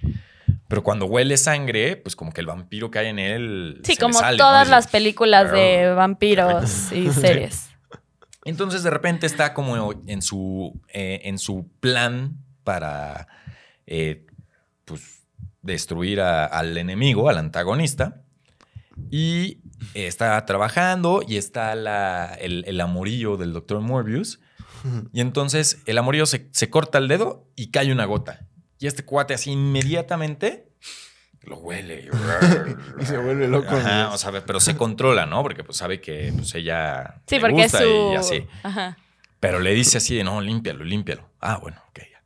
[0.67, 3.81] Pero cuando huele sangre, pues como que el vampiro que hay en él.
[3.83, 7.69] Sí, se le como todas las películas de vampiros y series.
[8.43, 13.27] Entonces, de repente está como en su, eh, en su plan para,
[13.87, 14.25] eh,
[14.85, 15.23] pues,
[15.61, 18.21] destruir a- al enemigo, al antagonista.
[19.11, 19.59] Y
[19.93, 24.39] está trabajando y está la- el, el amorillo del doctor Morbius.
[25.13, 28.47] Y entonces el amorillo se, se corta el dedo y cae una gota.
[28.79, 30.69] Y este cuate así inmediatamente
[31.41, 32.09] lo huele.
[32.99, 33.67] Y se vuelve loco.
[33.75, 35.41] Ajá, o sea, pero se controla, ¿no?
[35.43, 38.11] Porque pues sabe que pues, ella Sí, le porque es gusta su.
[38.13, 38.47] y así.
[38.63, 38.97] Ajá.
[39.39, 41.29] Pero le dice así de, no, límpialo, límpialo.
[41.39, 41.99] Ah, bueno, ok.
[41.99, 42.21] ya.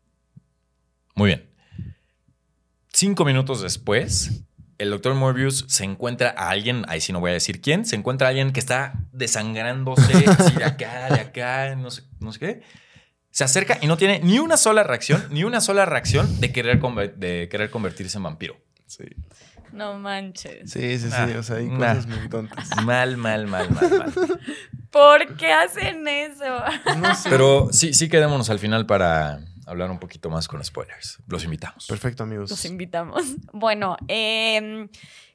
[1.16, 1.50] Muy bien.
[2.94, 4.44] Cinco minutos después,
[4.80, 7.96] el doctor Morbius se encuentra a alguien, ahí sí no voy a decir quién, se
[7.96, 12.40] encuentra a alguien que está desangrándose así de acá, de acá, no sé, no sé
[12.40, 12.62] qué.
[13.32, 16.80] Se acerca y no tiene ni una sola reacción, ni una sola reacción de querer,
[16.80, 18.58] conver- de querer convertirse en vampiro.
[18.88, 19.04] Sí,
[19.72, 20.72] No manches.
[20.72, 21.10] sí, sí.
[21.12, 21.90] sí, o sea, hay nah.
[21.96, 22.70] cosas muy tontas.
[22.84, 24.14] Mal, mal, mal, mal, mal.
[24.90, 26.64] ¿Por qué hacen eso?
[26.98, 27.30] No sé.
[27.30, 31.20] Pero sí, sí quedémonos al final para hablar un poquito más con spoilers.
[31.28, 31.88] Los invitamos.
[31.88, 32.50] Perfecto, amigos.
[32.50, 33.24] Los invitamos.
[33.54, 34.90] Bueno, em,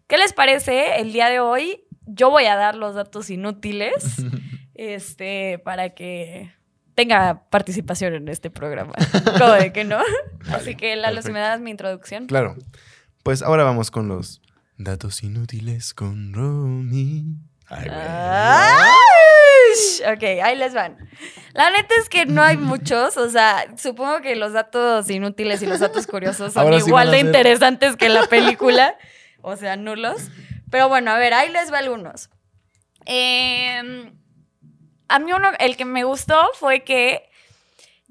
[0.06, 1.84] ¿qué les parece el día de hoy?
[2.06, 4.16] Yo voy a dar los datos inútiles
[4.74, 6.52] este, para que
[6.94, 8.92] tenga participación en este programa.
[9.38, 9.98] ¿Cómo de que no?
[10.48, 12.26] Así que, Lalo, si me das mi introducción.
[12.26, 12.56] Claro.
[13.22, 14.42] Pues ahora vamos con los
[14.76, 17.38] datos inútiles con Romy.
[17.66, 17.98] Ay, güey.
[18.00, 18.80] Ah.
[18.82, 19.43] Ay,
[20.06, 20.96] ok, ahí les van.
[21.52, 25.66] La neta es que no hay muchos, o sea, supongo que los datos inútiles y
[25.66, 28.96] los datos curiosos son Ahora igual de interesantes que la película,
[29.42, 30.30] o sea, nulos.
[30.70, 32.30] Pero bueno, a ver, ahí les va algunos.
[33.06, 34.10] Eh,
[35.08, 37.28] a mí uno, el que me gustó fue que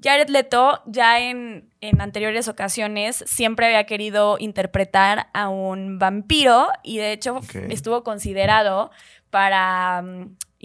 [0.02, 6.98] Jared Leto ya en, en anteriores ocasiones siempre había querido interpretar a un vampiro y
[6.98, 8.90] de hecho estuvo considerado
[9.30, 10.04] para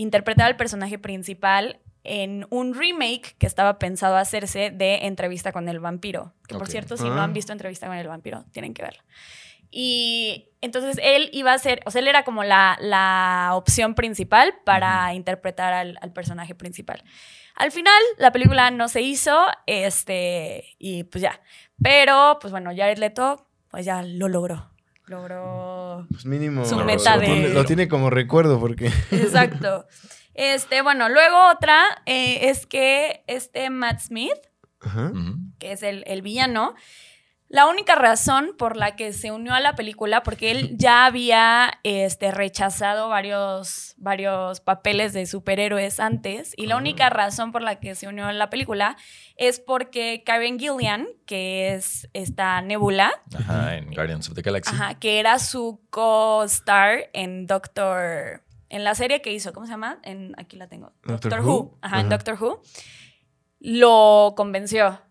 [0.02, 5.80] interpretar al personaje principal en un remake que estaba pensado hacerse de Entrevista con el
[5.80, 6.34] vampiro.
[6.48, 7.24] Que por cierto, si no Ah.
[7.26, 9.04] han visto Entrevista con el vampiro, tienen que verlo.
[9.72, 14.54] Y entonces él iba a ser, o sea, él era como la, la opción principal
[14.66, 17.04] para interpretar al, al personaje principal.
[17.56, 21.42] Al final, la película no se hizo, este, y pues ya.
[21.84, 24.69] Pero, pues bueno, Jared Leto, pues ya lo logró.
[25.10, 26.06] Logró.
[26.12, 26.66] Pues mínimo.
[26.66, 28.92] Su meta lo, de- tiene, lo tiene como recuerdo porque.
[29.12, 29.88] Exacto.
[30.36, 34.38] Este, bueno, luego otra eh, es que este Matt Smith,
[34.82, 35.12] Ajá.
[35.58, 36.76] Que es el, el villano,
[37.50, 41.80] la única razón por la que se unió a la película, porque él ya había
[41.84, 47.96] este, rechazado varios, varios papeles de superhéroes antes, y la única razón por la que
[47.96, 48.98] se unió a la película
[49.36, 54.74] es porque Karen Gillian, que es esta Nebula, Ajá, en Guardians of the Galaxy.
[54.74, 58.44] ajá, que era su co-star en Doctor...
[58.72, 59.98] En la serie que hizo, ¿cómo se llama?
[60.04, 60.94] En, aquí la tengo.
[61.02, 61.54] Doctor Doctor, Who.
[61.56, 61.78] Who.
[61.82, 62.10] Ajá, en.
[62.10, 62.62] Doctor Who.
[63.60, 65.02] Lo convenció.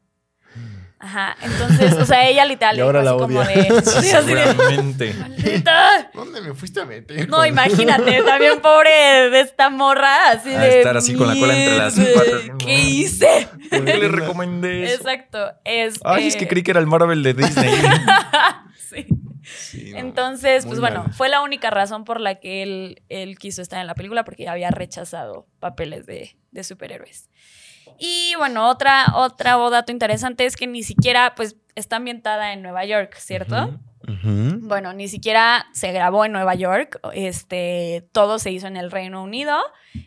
[1.01, 3.49] Ajá, entonces, o sea, ella literal Y ahora así la como odia.
[3.57, 3.83] de...
[3.85, 5.15] sí, así de, Seguramente.
[5.15, 6.11] "Maldita".
[6.13, 7.29] ¿Dónde me fuiste a meter?
[7.29, 8.91] No, con- imagínate, también pobre
[9.31, 10.79] de esta morra, así A de...
[10.79, 12.41] estar así con la cola entre las "Mierda, patas".
[12.59, 13.49] ¿Qué hice?
[13.71, 14.95] ¿Por qué le recomendé eso?
[14.97, 15.53] Exacto.
[15.65, 17.71] Este, Ay, es que creí que era el Marvel de Disney.
[18.77, 19.07] sí.
[19.45, 19.99] Sí, no.
[19.99, 21.13] Entonces, Muy pues bueno, mal.
[21.15, 24.47] fue la única razón por la que él, él quiso estar en la película, porque
[24.49, 27.31] había rechazado papeles de, de superhéroes.
[27.99, 32.85] Y bueno, otra, otra dato interesante es que ni siquiera, pues, está ambientada en Nueva
[32.85, 33.79] York, ¿cierto?
[34.61, 39.23] Bueno, ni siquiera se grabó en Nueva York, este, todo se hizo en el Reino
[39.23, 39.59] Unido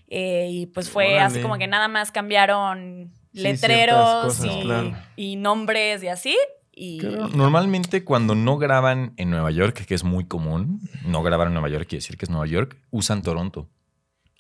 [0.08, 1.22] eh, y pues fue Órale.
[1.22, 4.94] así como que nada más cambiaron letreros cosas, y, claro.
[5.16, 6.38] y nombres y así.
[6.72, 11.48] Y Claro, Normalmente cuando no graban en Nueva York, que es muy común, no grabar
[11.48, 13.70] en Nueva York quiere decir que es Nueva York, usan Toronto.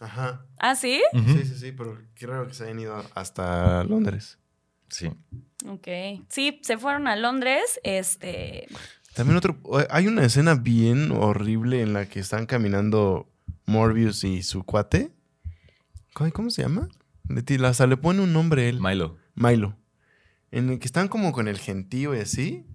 [0.01, 0.45] Ajá.
[0.59, 1.01] ¿Ah, sí?
[1.13, 4.37] Sí, sí, sí, pero qué raro que se hayan ido hasta Londres.
[4.89, 5.09] Sí.
[5.65, 5.87] Ok.
[6.27, 8.67] Sí, se fueron a Londres, este...
[9.13, 9.57] También otro.
[9.89, 13.29] Hay una escena bien horrible en la que están caminando
[13.65, 15.11] Morbius y su cuate.
[16.13, 16.87] ¿Cómo, cómo se llama?
[17.27, 18.79] Leti- Hasta le pone un nombre él.
[18.81, 19.17] Milo.
[19.35, 19.75] Milo.
[20.49, 22.65] En el que están como con el gentío y así.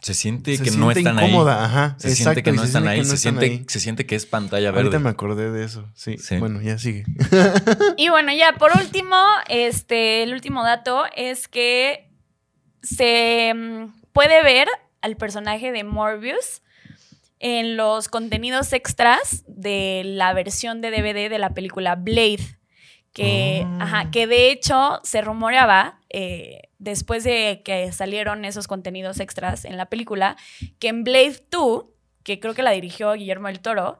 [0.00, 1.64] Se siente se que no están incómoda, ahí.
[1.66, 1.96] ajá.
[1.98, 2.96] Se exacto, siente que no se están siente ahí.
[2.98, 3.64] que no se, están siente, ahí.
[3.68, 4.98] se siente que es pantalla Ahorita verde.
[5.04, 5.88] me acordé de eso.
[5.94, 6.16] Sí.
[6.18, 6.36] Sí.
[6.38, 7.04] Bueno, ya sigue.
[7.96, 9.16] Y bueno, ya por último,
[9.48, 12.08] este, el último dato es que
[12.82, 14.68] se mm, puede ver
[15.02, 16.62] al personaje de Morbius
[17.38, 22.58] en los contenidos extras de la versión de DVD de la película Blade.
[23.12, 23.78] Que, Ah.
[23.82, 29.76] ajá, que de hecho se rumoreaba, eh, después de que salieron esos contenidos extras en
[29.76, 30.36] la película,
[30.78, 31.84] que en Blade 2,
[32.24, 33.98] que creo que la dirigió Guillermo del Toro,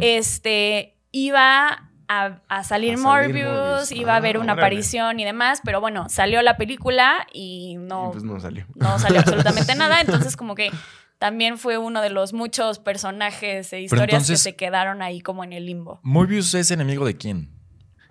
[0.00, 4.66] este, iba a, a salir A salir Morbius, iba a haber Ah, una órale.
[4.66, 8.66] aparición y demás, pero bueno, salió la película y no, Y pues no salió.
[8.74, 10.70] no salió absolutamente nada, entonces como que
[11.18, 15.44] también fue uno de los muchos personajes e historias entonces- que se quedaron ahí como
[15.44, 16.00] en el limbo.
[16.02, 17.50] ¿Morbius es enemigo de quién?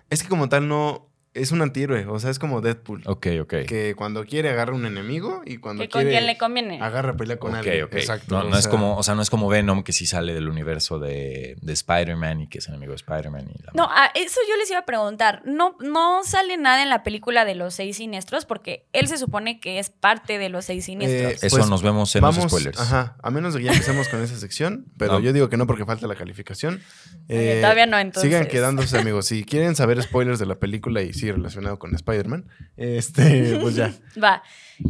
[0.08, 1.09] Es que como tal no...
[1.32, 3.02] Es un antihéroe, o sea, es como Deadpool.
[3.06, 3.54] Ok, ok.
[3.68, 6.80] Que cuando quiere agarra un enemigo y cuando Que con quiere quien le conviene.
[6.82, 7.84] agarra pelea con Ok, alguien.
[7.84, 7.94] ok.
[7.94, 8.42] Exacto.
[8.42, 10.98] No, es sea, como, o sea, no es como Venom que sí sale del universo
[10.98, 13.48] de, de Spider-Man y que es enemigo de Spider-Man.
[13.48, 15.42] y la No, a eso yo les iba a preguntar.
[15.44, 19.60] No, no sale nada en la película de los seis siniestros porque él se supone
[19.60, 21.32] que es parte de los seis siniestros.
[21.44, 22.80] Eh, Eso Pues, nos vemos en Vamos, los spoilers.
[22.80, 25.20] Ajá, a menos de que ya empecemos con esa sección, pero No.
[25.20, 26.80] yo digo que no porque falta la calificación.
[27.28, 28.28] Eh, Eh, todavía no, entonces.
[28.28, 29.26] Sigan quedándose, amigos.
[29.26, 33.94] Si quieren saber spoilers de la película y sí relacionado con Spider-Man, este, pues ya.
[34.22, 34.42] Va.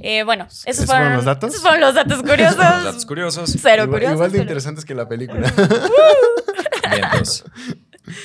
[0.02, 1.50] Eh, bueno, esos, ¿Esos fueron, fueron los datos?
[1.50, 2.56] Esos fueron los datos curiosos.
[2.56, 3.50] Los datos curiosos.
[3.60, 4.14] Cero igual, curiosos.
[4.14, 5.52] igual de pero- interesantes que la película.
[6.90, 7.44] Bien, pues.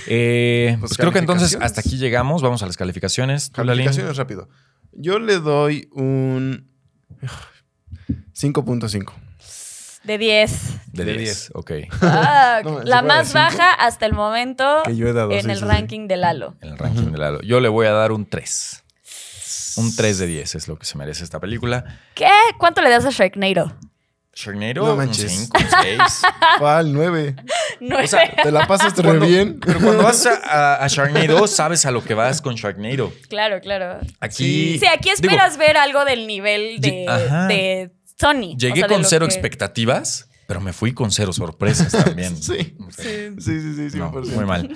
[0.07, 2.41] Eh, Pues, pues creo que entonces hasta aquí llegamos.
[2.41, 3.49] Vamos a las calificaciones.
[3.51, 4.49] Calificaciones rápido.
[4.93, 6.69] Yo le doy un
[8.33, 9.13] 5.5.
[10.05, 10.51] De 10.
[10.93, 11.17] De De 10.
[11.23, 11.51] 10.
[11.55, 11.71] Ok.
[12.01, 15.31] Ah, No, ¿se la más baja hasta el momento Que yo he dado.
[15.31, 15.67] en sí, el sí, sí.
[15.67, 16.55] ranking de Lalo.
[16.61, 17.41] En el ranking de Lalo.
[17.41, 18.83] Yo le voy a dar un 3.
[19.77, 21.83] Un 3 de 10 es lo que se merece esta película.
[22.13, 22.29] ¿Qué?
[22.57, 23.75] ¿Cuánto le das a Sharknado?
[24.33, 25.31] Sharknado, No un manches.
[25.31, 25.99] 5, un 6.
[26.59, 26.93] ¿Cuál?
[26.93, 27.35] 9.
[27.79, 28.07] Nueve.
[28.43, 29.59] Te la pasas re bien.
[29.65, 33.11] Pero cuando vas a, a- a Sharknado, sabes a lo que vas con Sharknado.
[33.29, 33.99] claro, claro.
[34.19, 34.77] Aquí.
[34.79, 37.05] Sí, aquí digo, esperas ver algo del nivel de,
[37.47, 38.55] de Sony.
[38.57, 42.35] Llegué O sea, de con cero que- expectativas, pero me fui con cero sorpresas también.
[42.41, 42.75] Sí.
[42.85, 43.03] O sea,
[43.37, 44.25] Sí, sí, sí, no, 100%.
[44.35, 44.75] muy mal.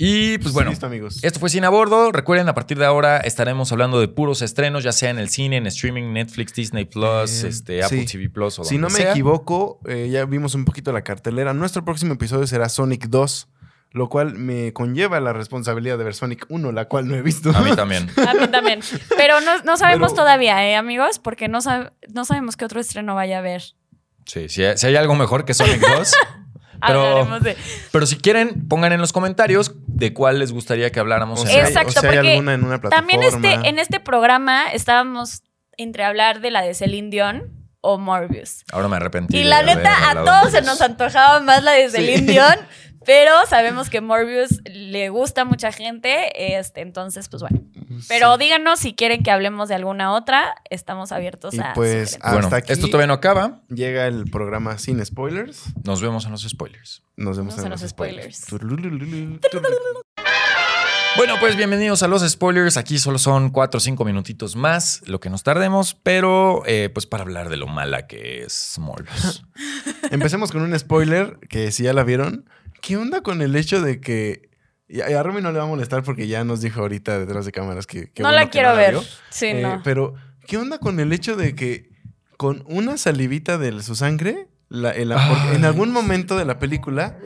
[0.00, 1.18] Y pues bueno, Listo, amigos.
[1.22, 2.12] esto fue Cine a Bordo.
[2.12, 5.56] Recuerden, a partir de ahora estaremos hablando de puros estrenos, ya sea en el cine,
[5.56, 8.18] en streaming, Netflix, Disney Plus, Eh, este, Apple sí.
[8.18, 9.10] TV Plus o Si no me sea.
[9.10, 11.52] equivoco, eh, ya vimos un poquito la cartelera.
[11.52, 13.48] Nuestro próximo episodio será Sonic 2,
[13.90, 17.50] lo cual me conlleva la responsabilidad de ver Sonic 1, la cual no he visto.
[17.56, 18.08] A mí también.
[18.28, 18.80] A mí también.
[19.16, 21.18] Pero no, no sabemos Pero- todavía, ¿eh, amigos?
[21.18, 23.62] Porque no, sab- no sabemos qué otro estreno vaya a haber.
[24.26, 26.12] Sí, si hay, si hay algo mejor que Sonic 2.
[26.86, 27.56] Pero- Hablaremos de.
[27.90, 31.40] Pero si quieren, pongan en los comentarios de cuál les gustaría que habláramos.
[31.40, 33.10] O en sea, Exacto, o sea, hay porque alguna en una plataforma.
[33.12, 35.42] También este, en este programa estábamos
[35.76, 38.64] entre hablar de la de Celine Dion o Morbius.
[38.72, 39.38] Ahora me arrepentí.
[39.38, 41.96] Y la neta, a todos se nos antojaba más la de Sí.
[41.96, 42.56] Celine Dion,
[43.06, 47.60] pero sabemos que Morbius le gusta a mucha gente, este, entonces, pues bueno.
[48.08, 52.32] Pero díganos si quieren que hablemos de alguna otra, estamos abiertos Y a pues, hasta
[52.32, 53.62] Bueno, aquí esto todavía no acaba.
[53.68, 55.64] llega el programa sin spoilers.
[55.84, 57.02] Nos vemos en los spoilers.
[57.16, 58.46] Nos vemos en los spoilers.
[61.18, 62.76] Bueno, pues bienvenidos a los spoilers.
[62.76, 67.06] Aquí solo son cuatro o cinco minutitos más, lo que nos tardemos, pero eh, pues
[67.06, 69.44] para hablar de lo mala que es Morbius.
[70.12, 72.48] Empecemos con un spoiler que si ya la vieron.
[72.82, 74.48] ¿Qué onda con el hecho de que...
[74.86, 77.50] Y a Rumi no le va a molestar porque ya nos dijo ahorita detrás de
[77.50, 78.12] cámaras que...
[78.18, 78.92] no bueno la que quiero ver.
[78.92, 79.04] vio.
[79.30, 79.80] Sí, Eh, no.
[79.82, 80.14] Pero,
[80.46, 81.90] ¿qué onda con el hecho de que
[82.36, 87.16] con una salivita de su sangre, la- el- porque en algún momento de la película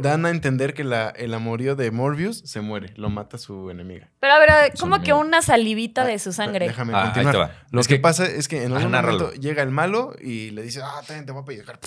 [0.00, 4.08] dan a entender que la- el amorío de Morbius se muere, lo mata su enemiga.
[4.20, 6.68] Pero a ver, Su ¿cómo que una salivita de su Ah, sangre?
[6.68, 7.32] Déjame Ah, ahí continuar.
[7.34, 7.50] te va.
[7.72, 10.62] Lo Es que, que- pasa es que en algún momento llega el malo y le
[10.62, 11.80] dice, ah, te voy a pellizcar.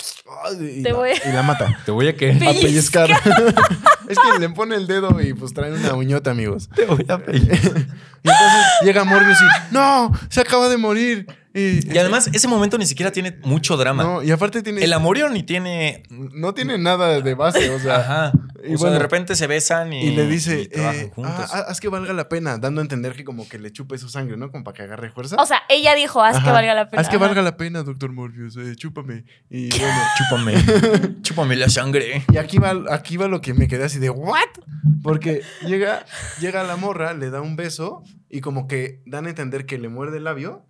[0.60, 1.78] Y, Te la, voy- y la mata.
[1.86, 3.10] Te voy a que A pellizcar.
[4.10, 6.70] es que le pone el dedo y pues trae una uñota, amigos.
[6.76, 7.16] te voy a
[8.24, 11.28] Y entonces llega Morbius y, no, se acaba de morir.
[11.54, 14.04] Y, Y además, ese momento ni siquiera tiene mucho drama.
[14.04, 14.84] no, y aparte tiene...
[14.84, 16.04] El amorío ni tiene.
[16.10, 17.98] no tiene nada de base, o sea...
[17.98, 18.32] Ajá.
[18.64, 21.50] y o sea, bueno, de repente se besan y, Y le dice, y eh, juntos.
[21.52, 24.08] ah, haz que valga la pena, dando a entender que como que le chupe su
[24.08, 24.52] sangre, ¿no?
[24.52, 25.36] Como para que agarre fuerza.
[25.40, 27.02] O sea, ella dijo, haz que valga la pena.
[27.02, 29.26] Haz que valga la pena, doctor Morbius, eh, chúpame.
[29.50, 30.54] Y bueno, Chúpame.
[31.22, 32.24] Chúpame la sangre.
[32.32, 34.40] y aquí va, aquí va lo que me quedé así de, ¿what?
[35.04, 36.06] Porque llega,
[36.40, 39.90] llega la morra, le da un beso y como que dan a entender que le
[39.90, 40.66] muerde el labio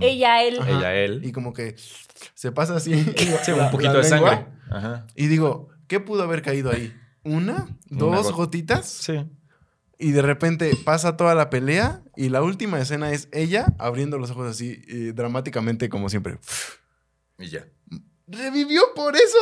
[0.00, 0.58] Ella, él.
[0.60, 0.70] Ajá.
[0.70, 1.20] Ella, él.
[1.24, 1.76] y como que
[2.34, 2.92] se pasa así.
[3.44, 4.30] Sí, la- un poquito de lengua.
[4.30, 4.46] sangre.
[4.70, 5.06] Ajá.
[5.14, 6.94] Y digo, ¿qué pudo haber caído ahí?
[7.24, 7.66] ¿Una?
[7.88, 8.86] ¿Dos gotitas?
[8.88, 9.24] Sí.
[9.98, 14.30] Y de repente pasa toda la pelea y la última escena es ella abriendo los
[14.30, 16.38] ojos así eh, dramáticamente como siempre.
[17.38, 17.66] Y ya.
[18.28, 19.38] ¿Revivió por eso?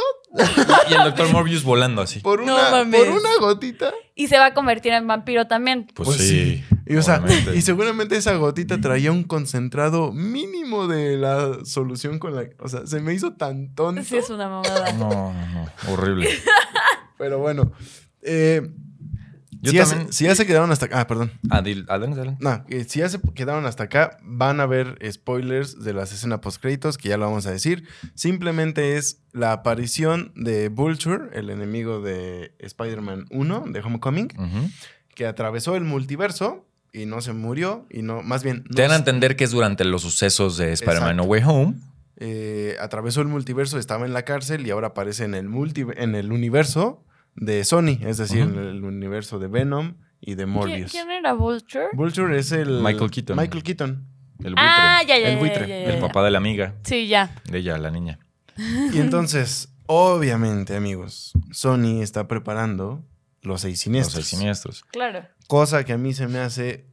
[0.89, 2.21] Y el doctor Morbius volando así.
[2.21, 3.01] ¿Por No una, mames.
[3.01, 3.93] por una gotita?
[4.15, 5.89] Y se va a convertir en vampiro también.
[5.95, 6.65] Pues, Pues sí.
[6.87, 7.23] Y, o sea,
[7.55, 12.45] y seguramente esa gotita traía un concentrado mínimo de la solución con la...
[12.61, 14.05] O sea, se me hizo tan tonto.
[14.05, 14.93] Sí, es una mamada.
[14.93, 15.93] No, no, no.
[15.93, 16.29] Horrible.
[17.19, 17.73] Pero bueno.
[18.23, 18.71] eh,
[19.63, 21.01] Yo si, ya se, si ya se quedaron hasta acá.
[21.01, 21.33] Ah, perdón.
[21.51, 22.45] Ah, dil- adelante, adelante.
[22.45, 26.39] No, eh, si ya se quedaron hasta acá, van a ver spoilers de las escenas
[26.41, 27.85] post-créditos, que ya lo vamos a decir.
[28.15, 34.29] Simplemente es la aparición de Vulture, el enemigo de Spider-Man 1, de Homecoming,
[35.15, 38.91] que atravesó el multiverso y no se murió, y no, más bien, no Te dan
[38.93, 41.17] a se- entender que es durante los sucesos de Spider-Man.
[41.17, 41.75] No Way Home.
[42.19, 46.15] eh, atravesó el multiverso, estaba en la cárcel y ahora aparece en el, multi en
[46.15, 50.91] el universo de Sony, es decir, en el universo de Venom y de ¿Quién, Morbius.
[50.93, 51.89] quién era Vulture?
[51.93, 52.81] Vulture es el...
[52.81, 53.37] Michael Keaton.
[53.37, 54.07] Michael Keaton.
[54.39, 54.63] El buitre.
[54.67, 56.75] Ah, ya, ya, El ya, buitre, ya, ya, el papá de la amiga.
[56.85, 57.35] Sí, ya.
[57.51, 58.19] De ella, la niña.
[58.93, 63.05] Y entonces, obviamente, amigos, Sony está preparando
[63.43, 64.15] los seis Los siniestros.
[64.15, 64.85] seis siniestros.
[64.91, 65.27] Claro.
[65.49, 66.87] Cosa que a mí se me hace...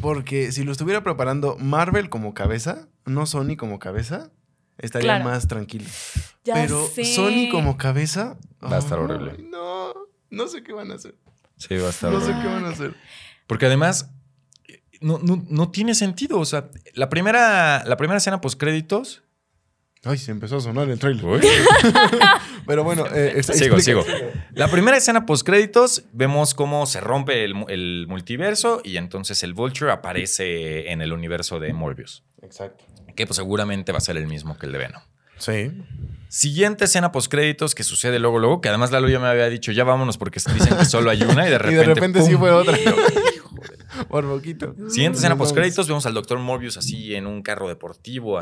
[0.00, 4.30] porque si lo estuviera preparando Marvel como cabeza, no Sony como cabeza,
[4.78, 5.24] estaría Claro.
[5.24, 5.86] más tranquilo.
[6.44, 7.04] Ya Pero sé.
[7.04, 8.36] Sony como cabeza...
[8.62, 9.36] Va a estar horrible.
[9.50, 9.92] No,
[10.30, 11.14] no sé qué van a hacer.
[11.56, 12.42] Sí, va a estar No sé horrible.
[12.42, 12.94] qué van a hacer.
[13.46, 14.10] Porque además,
[15.00, 16.38] no, no, no tiene sentido.
[16.38, 19.22] O sea, la primera, la primera escena post créditos.
[20.10, 21.40] Ay, se empezó a sonar el trailer.
[22.66, 24.02] Pero bueno, eh, está- Sigo, explica.
[24.02, 24.16] sigo.
[24.54, 29.42] La primera escena post créditos, vemos cómo se rompe el, mu- el multiverso y entonces
[29.42, 32.24] el Vulture aparece en el universo de Morbius.
[32.42, 32.84] Exacto.
[33.16, 35.02] Que pues seguramente va a ser el mismo que el de Venom.
[35.38, 35.72] Sí.
[36.28, 39.72] Siguiente escena post créditos que sucede luego, luego, que además Lalo ya me había dicho,
[39.72, 41.76] ya vámonos porque dicen que solo hay una y de Y repente.
[41.78, 42.76] de repente sí fue otra.
[44.08, 44.74] Por poquito.
[44.90, 46.38] Siguiente escena post créditos, vemos al Dr.
[46.38, 48.38] Morbius así en un carro deportivo,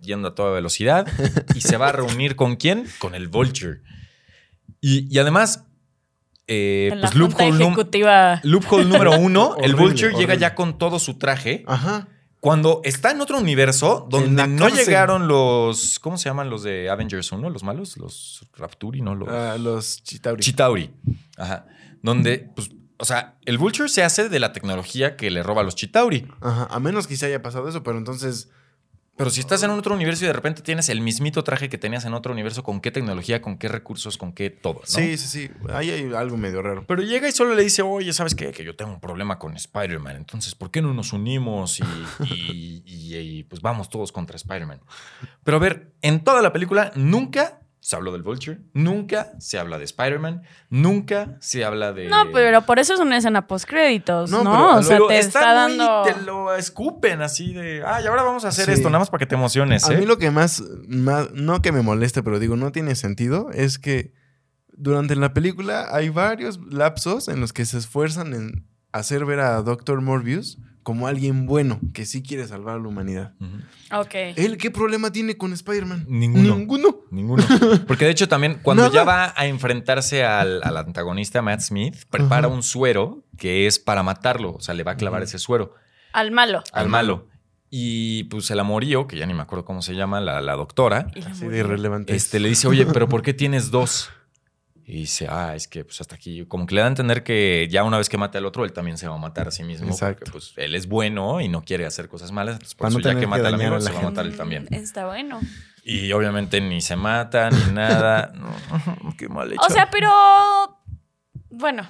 [0.00, 1.06] yendo a toda velocidad,
[1.54, 2.86] y se va a reunir con quién?
[2.98, 3.80] Con el Vulture.
[4.80, 5.64] Y, y además,
[6.46, 8.40] eh, En la pues loophole, ejecutiva.
[8.44, 11.64] loophole número uno, el Horrible, Vulture llega ya con todo su traje.
[11.66, 12.08] Ajá.
[12.40, 14.86] Cuando está en otro universo donde no cárcel.
[14.86, 15.98] llegaron los.
[15.98, 17.50] ¿Cómo se llaman los de Avengers 1?
[17.50, 17.96] ¿Los malos?
[17.96, 19.16] Los Rapturi, ¿no?
[19.16, 19.28] Los.
[19.28, 20.40] Ah, los Chitauri.
[20.42, 20.90] Chitauri.
[21.36, 21.66] Ajá.
[22.00, 25.64] Donde, pues, o sea, el Vulture se hace de la tecnología que le roba a
[25.64, 26.28] los Chitauri.
[26.40, 26.68] Ajá.
[26.70, 28.48] A menos que se haya pasado eso, pero entonces.
[29.18, 32.04] Pero si estás en otro universo y de repente tienes el mismito traje que tenías
[32.04, 34.74] en otro universo, ¿con qué tecnología, con qué recursos, con qué todo?
[34.76, 34.80] ¿no?
[34.86, 35.50] Sí, sí, sí.
[35.70, 36.84] Ahí hay algo medio raro.
[36.86, 38.52] Pero llega y solo le dice, oye, ¿sabes qué?
[38.52, 40.16] Que yo tengo un problema con Spider-Man.
[40.16, 41.84] Entonces, ¿por qué no nos unimos y,
[42.24, 44.80] y- y- y, pues vamos todos contra Spider-Man?
[45.42, 49.78] Pero a ver, en toda la película nunca se habló del Vulture, nunca se habla
[49.78, 52.08] de Spider-Man, nunca se habla de...
[52.08, 54.50] No, pero por eso es una escena post créditos, No, ¿no?
[54.52, 56.02] pero- o sea, te está, muy- dando.
[56.02, 58.72] Te lo escupen así de, ay, ahora vamos a hacer Sí.
[58.72, 59.88] esto, nada más para que te emociones.
[59.88, 59.98] A ¿eh?".
[59.98, 63.78] mí lo que más, más- no que me moleste, pero digo, no tiene sentido, es
[63.78, 64.12] que
[64.72, 69.60] durante la película hay varios lapsos en los que se esfuerzan en hacer ver a
[69.62, 70.58] Doctor Morbius
[70.88, 73.34] como alguien bueno, que sí quiere salvar a la humanidad.
[73.92, 74.14] Ok.
[74.36, 76.06] ¿Él qué problema tiene con Spider-Man?
[76.08, 76.56] Ninguno.
[76.56, 77.00] Ninguno.
[77.10, 77.44] Ninguno.
[77.86, 78.94] Porque de hecho también cuando Nada.
[78.94, 84.02] ya va a enfrentarse al, al antagonista Matt Smith, prepara un suero que es para
[84.02, 84.54] matarlo.
[84.54, 85.74] O sea, le va a clavar ese suero
[86.14, 86.62] Al malo.
[86.72, 87.26] al malo.
[87.68, 91.08] Y pues el amorío, que ya ni me acuerdo cómo se llama, la, la doctora,
[91.30, 92.16] Así de irrelevante.
[92.16, 94.08] este, le dice, oye, pero ¿por qué tienes dos?
[94.90, 97.68] Y dice, ah, es que pues hasta aquí, como que le da a entender que
[97.70, 99.62] ya una vez que mate al otro, él también se va a matar a sí
[99.62, 99.86] mismo.
[99.88, 100.20] Exacto.
[100.24, 102.54] Porque pues él es bueno y no quiere hacer cosas malas.
[102.54, 104.02] Entonces, por Para no eso ya que que mata al amigo, la se va a
[104.04, 104.66] matar él también.
[104.70, 105.40] Mm, Está bueno.
[105.84, 108.32] Y obviamente ni se mata ni nada.
[109.04, 109.60] No, qué mal hecho.
[109.60, 110.10] O sea, pero.
[111.50, 111.86] Bueno,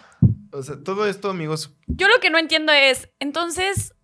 [0.50, 3.10] O sea, todo esto, amigos, yo lo que no entiendo es.
[3.20, 3.94] Entonces,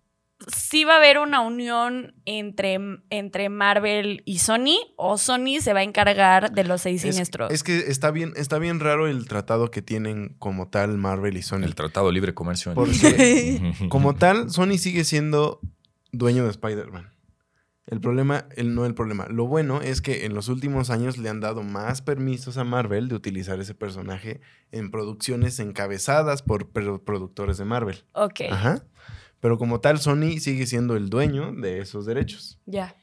[0.47, 2.77] ¿sí va a haber una unión entre,
[3.09, 4.77] entre Marvel y Sony?
[4.97, 7.51] ¿O Sony se va a encargar de los seis es, siniestros?
[7.51, 11.41] es que está bien, está bien raro el tratado que tienen como tal Marvel y
[11.41, 11.63] Sony.
[11.63, 12.73] el Tratado Libre Comercio.
[12.73, 15.61] Porque como tal, Sony sigue siendo
[16.11, 17.11] dueño de Spider-Man.
[17.87, 19.27] El problema, el, no el problema.
[19.29, 23.07] Lo bueno es que en los últimos años le han dado más permisos a Marvel
[23.09, 28.03] de utilizar ese personaje en producciones encabezadas por pro- productores de Marvel.
[28.13, 28.83] ok, Ajá.
[29.45, 32.57] Pero como tal, Sony sigue siendo el dueño de esos derechos.
[32.65, 32.95] ya.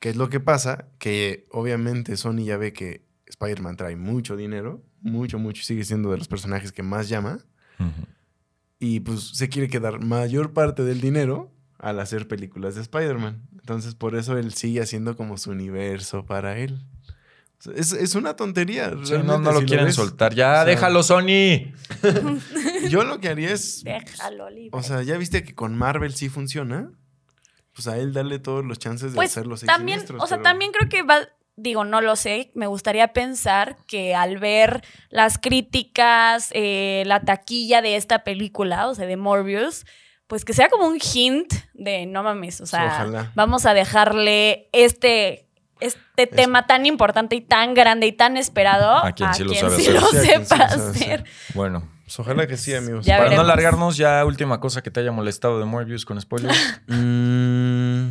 [0.00, 0.88] ¿Qué es lo que pasa?
[0.98, 6.18] Que obviamente Sony ya ve que Spider-Man trae mucho dinero, mucho, mucho, sigue siendo de
[6.18, 7.38] los personajes que más llama.
[8.80, 13.48] Y pues se quiere quedar mayor parte del dinero al hacer películas de Spider-Man.
[13.52, 16.84] Entonces por eso él sigue haciendo como su universo para él.
[17.76, 18.90] Es, es una tontería.
[19.04, 20.34] Sí, no, no lo si quieren soltar.
[20.34, 21.72] Ya, O sea, déjalo, Sony.
[22.88, 23.84] Yo lo que haría es...
[23.84, 24.70] Déjalo libre.
[24.72, 26.90] O sea, ya viste que con Marvel sí funciona.
[27.74, 30.36] Pues a él darle todos los chances de Pues hacer los seis también, o sea,
[30.36, 31.20] pero- también creo que va,
[31.56, 37.80] digo, no lo sé, me gustaría pensar que al ver las críticas, eh, la taquilla
[37.80, 39.86] de esta película, o sea, de Morbius,
[40.26, 43.32] pues que sea como un hint de no mames, o sea, Ojalá.
[43.34, 45.48] vamos a dejarle este,
[45.86, 49.76] este tema tan importante y tan grande y tan esperado A quien sí lo sabe
[49.76, 49.94] sí hacer.
[50.00, 51.24] lo Sí, a quien sí sepa lo sabe hacer.
[51.54, 53.04] Bueno, Pues ojalá que sí, amigos.
[53.04, 56.56] Ya Para no alargarnos, ya última cosa que te haya molestado de Morbius con spoilers.
[56.86, 58.10] Mm,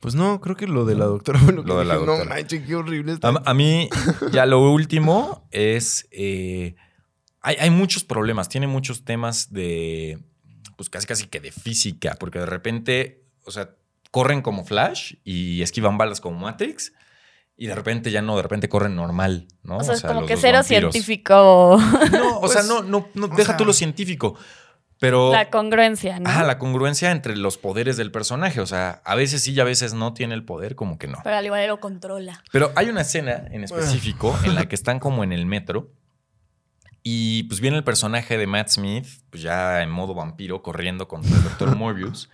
[0.00, 1.40] pues no, creo que lo de la doctora.
[1.42, 2.28] Bueno, Lo de la dije, doctora.
[2.28, 3.28] No manches, qué horrible está.
[3.30, 3.88] A, a mí,
[4.32, 6.06] ya lo último es.
[6.10, 6.74] eh,
[7.40, 10.18] hay, hay muchos problemas, tiene muchos temas de.
[10.76, 13.70] Pues casi casi que de física, porque de repente, o sea,
[14.14, 16.92] corren como Flash y esquivan balas como Matrix.
[17.56, 19.78] Y de repente ya no, de repente corren normal, ¿no?
[19.78, 20.92] O sea, es como que cero vampiros.
[20.92, 21.80] científico.
[22.12, 24.36] No, o sea, Pues, no, no, no o deja sea- tú lo científico.
[25.00, 25.32] Pero.
[25.32, 26.30] La congruencia, ¿no?
[26.30, 28.60] Ajá, la congruencia entre los poderes del personaje.
[28.60, 31.18] O sea, a veces sí y a veces no tiene el poder, como que no.
[31.24, 32.40] Pero al igual lo controla.
[32.52, 35.90] Pero hay una escena en específico en la que están como en el metro
[37.02, 41.36] y pues viene el personaje de Matt Smith, pues ya en modo vampiro, corriendo contra
[41.36, 41.74] el Dr.
[41.76, 42.30] Morbius.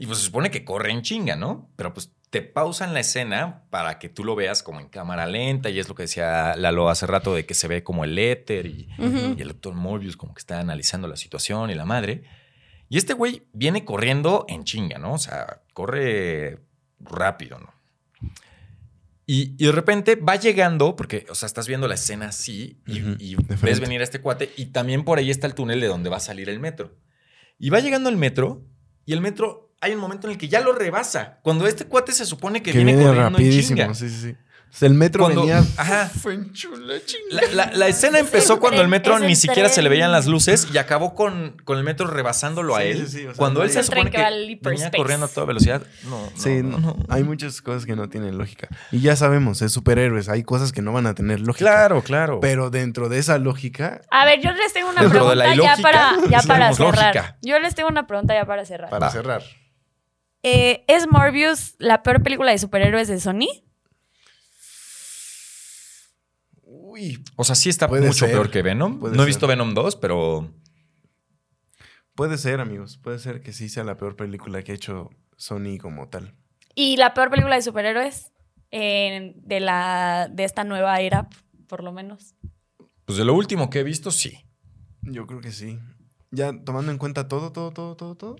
[0.00, 1.70] Y pues se supone que corre en chinga, ¿no?
[1.76, 5.68] Pero pues te pausan la escena para que tú lo veas como en cámara lenta
[5.68, 8.64] y es lo que decía Lalo hace rato de que se ve como el éter
[8.64, 9.74] y, el Dr.
[9.74, 12.22] Morbius como que está analizando la situación y la madre.
[12.88, 15.12] Y este güey viene corriendo en chinga, ¿no?
[15.12, 16.60] O sea, corre
[16.98, 17.70] rápido, ¿no?
[19.26, 23.00] Y, y de repente va llegando, porque, o sea, estás viendo la escena así y,
[23.22, 25.88] y de ves venir a este cuate y también por ahí está el túnel de
[25.88, 26.96] donde va a salir el metro.
[27.58, 28.64] Y va llegando el metro
[29.10, 31.38] y el metro, hay un momento en el que ya lo rebasa.
[31.42, 33.76] Cuando este cuate se supone que, que viene, viene corriendo en rapidísimo.
[33.78, 33.94] chinga.
[33.94, 34.36] Sí, sí, sí.
[34.86, 35.64] El metro Cuando- venía.
[35.78, 36.08] ajá.
[36.22, 36.94] Fue en chula.
[37.30, 40.12] La, la- la escena empezó el cuando el metro ni el siquiera se le veían
[40.12, 42.98] las luces y acabó con, con el metro rebasándolo a él.
[42.98, 45.82] sí, sí, o sea, cuando él se supone que venía corriendo a toda velocidad.
[46.04, 46.96] No, no, Sí, no, no.
[47.08, 48.68] hay muchas cosas que no tienen lógica.
[48.92, 51.64] Y ya sabemos, es superhéroes, hay cosas que no van a tener lógica.
[51.68, 52.38] Claro, claro.
[52.38, 56.42] Pero dentro de esa lógica, A ver, yo les tengo una pregunta ya para, ya
[56.46, 56.94] para cerrar.
[56.94, 57.36] lógica.
[57.42, 58.88] Yo les tengo una pregunta ya para cerrar.
[58.90, 59.10] para Va.
[59.12, 59.42] cerrar.
[60.42, 63.48] Eh, ¿Es Morbius la peor película de superhéroes de Sony?
[66.62, 68.30] Uy, O sea, sí está mucho ser.
[68.30, 68.98] peor que Venom.
[69.00, 69.28] Puede no he ser.
[69.28, 70.52] visto Venom 2, pero
[72.14, 72.98] puede ser, amigos.
[72.98, 76.34] Puede ser que sí sea la peor película que ha hecho Sony como tal.
[76.74, 78.32] ¿Y la peor película de superhéroes
[78.70, 81.28] eh, de, la, de esta nueva era,
[81.68, 82.34] por lo menos?
[83.04, 84.44] pues de lo último que he visto, sí.
[85.02, 85.78] Yo creo que sí.
[86.30, 88.36] Ya tomando en cuenta todo, todo, todo, todo, todo.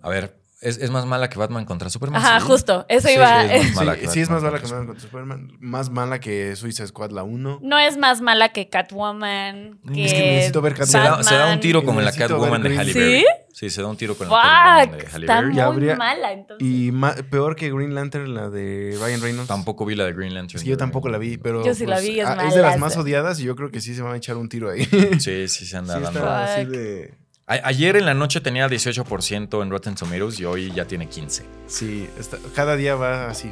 [0.00, 2.20] A ver, ¿es, es más mala que Batman contra Superman?
[2.22, 2.46] Ajá, Sí.
[2.46, 2.84] justo.
[2.88, 3.44] Eso Sí, iba.
[3.44, 5.52] es más Sí, mala que sí es más mala que Batman contra Superman.
[5.60, 7.60] Más mala que Suicide Squad la 1.
[7.62, 9.78] No es más mala que Catwoman.
[9.92, 12.62] Que Es que necesito ver Se da, se da un tiro como en la Catwoman
[12.62, 13.20] de Halle Berry.
[13.20, 13.26] ¿Sí?
[13.52, 15.48] Sí, se da un tiro con la Catwoman de Fuck, Halle está Berry.
[15.48, 16.66] muy Y habría- mala entonces.
[16.68, 19.48] Y ma- peor que Green Lantern, la de Ryan Reynolds.
[19.48, 20.58] Tampoco vi la de Green Lantern.
[20.58, 21.64] Es que yo tampoco la vi, pero.
[21.64, 23.80] Yo sí la vi, es ah, es de las más odiadas y yo creo que
[23.80, 24.84] sí se van a echar un tiro ahí.
[25.18, 26.18] Sí, sí se anda Sí dando.
[26.20, 26.70] está así Fuck.
[26.74, 27.14] de.
[27.48, 31.44] A- ayer en la noche tenía 18% en Rotten Tomatoes y hoy ya tiene 15.
[31.66, 33.50] Sí, está- cada día va así.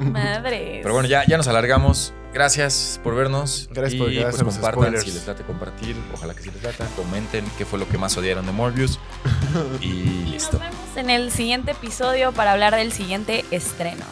[0.00, 0.80] Madre.
[0.82, 2.12] Pero bueno, ya, ya nos alargamos.
[2.32, 3.68] Gracias por vernos.
[3.72, 5.04] Gracias y por pues compartan spoilers.
[5.04, 5.96] si les late compartir.
[6.12, 6.86] Ojalá que sí les lata.
[6.94, 8.98] Comenten qué fue lo que más odiaron de Morbius.
[9.80, 9.92] y
[10.30, 10.58] listo.
[10.58, 14.04] Nos vemos en el siguiente episodio para hablar del siguiente estreno.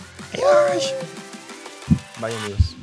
[2.21, 2.77] Vaya amigos.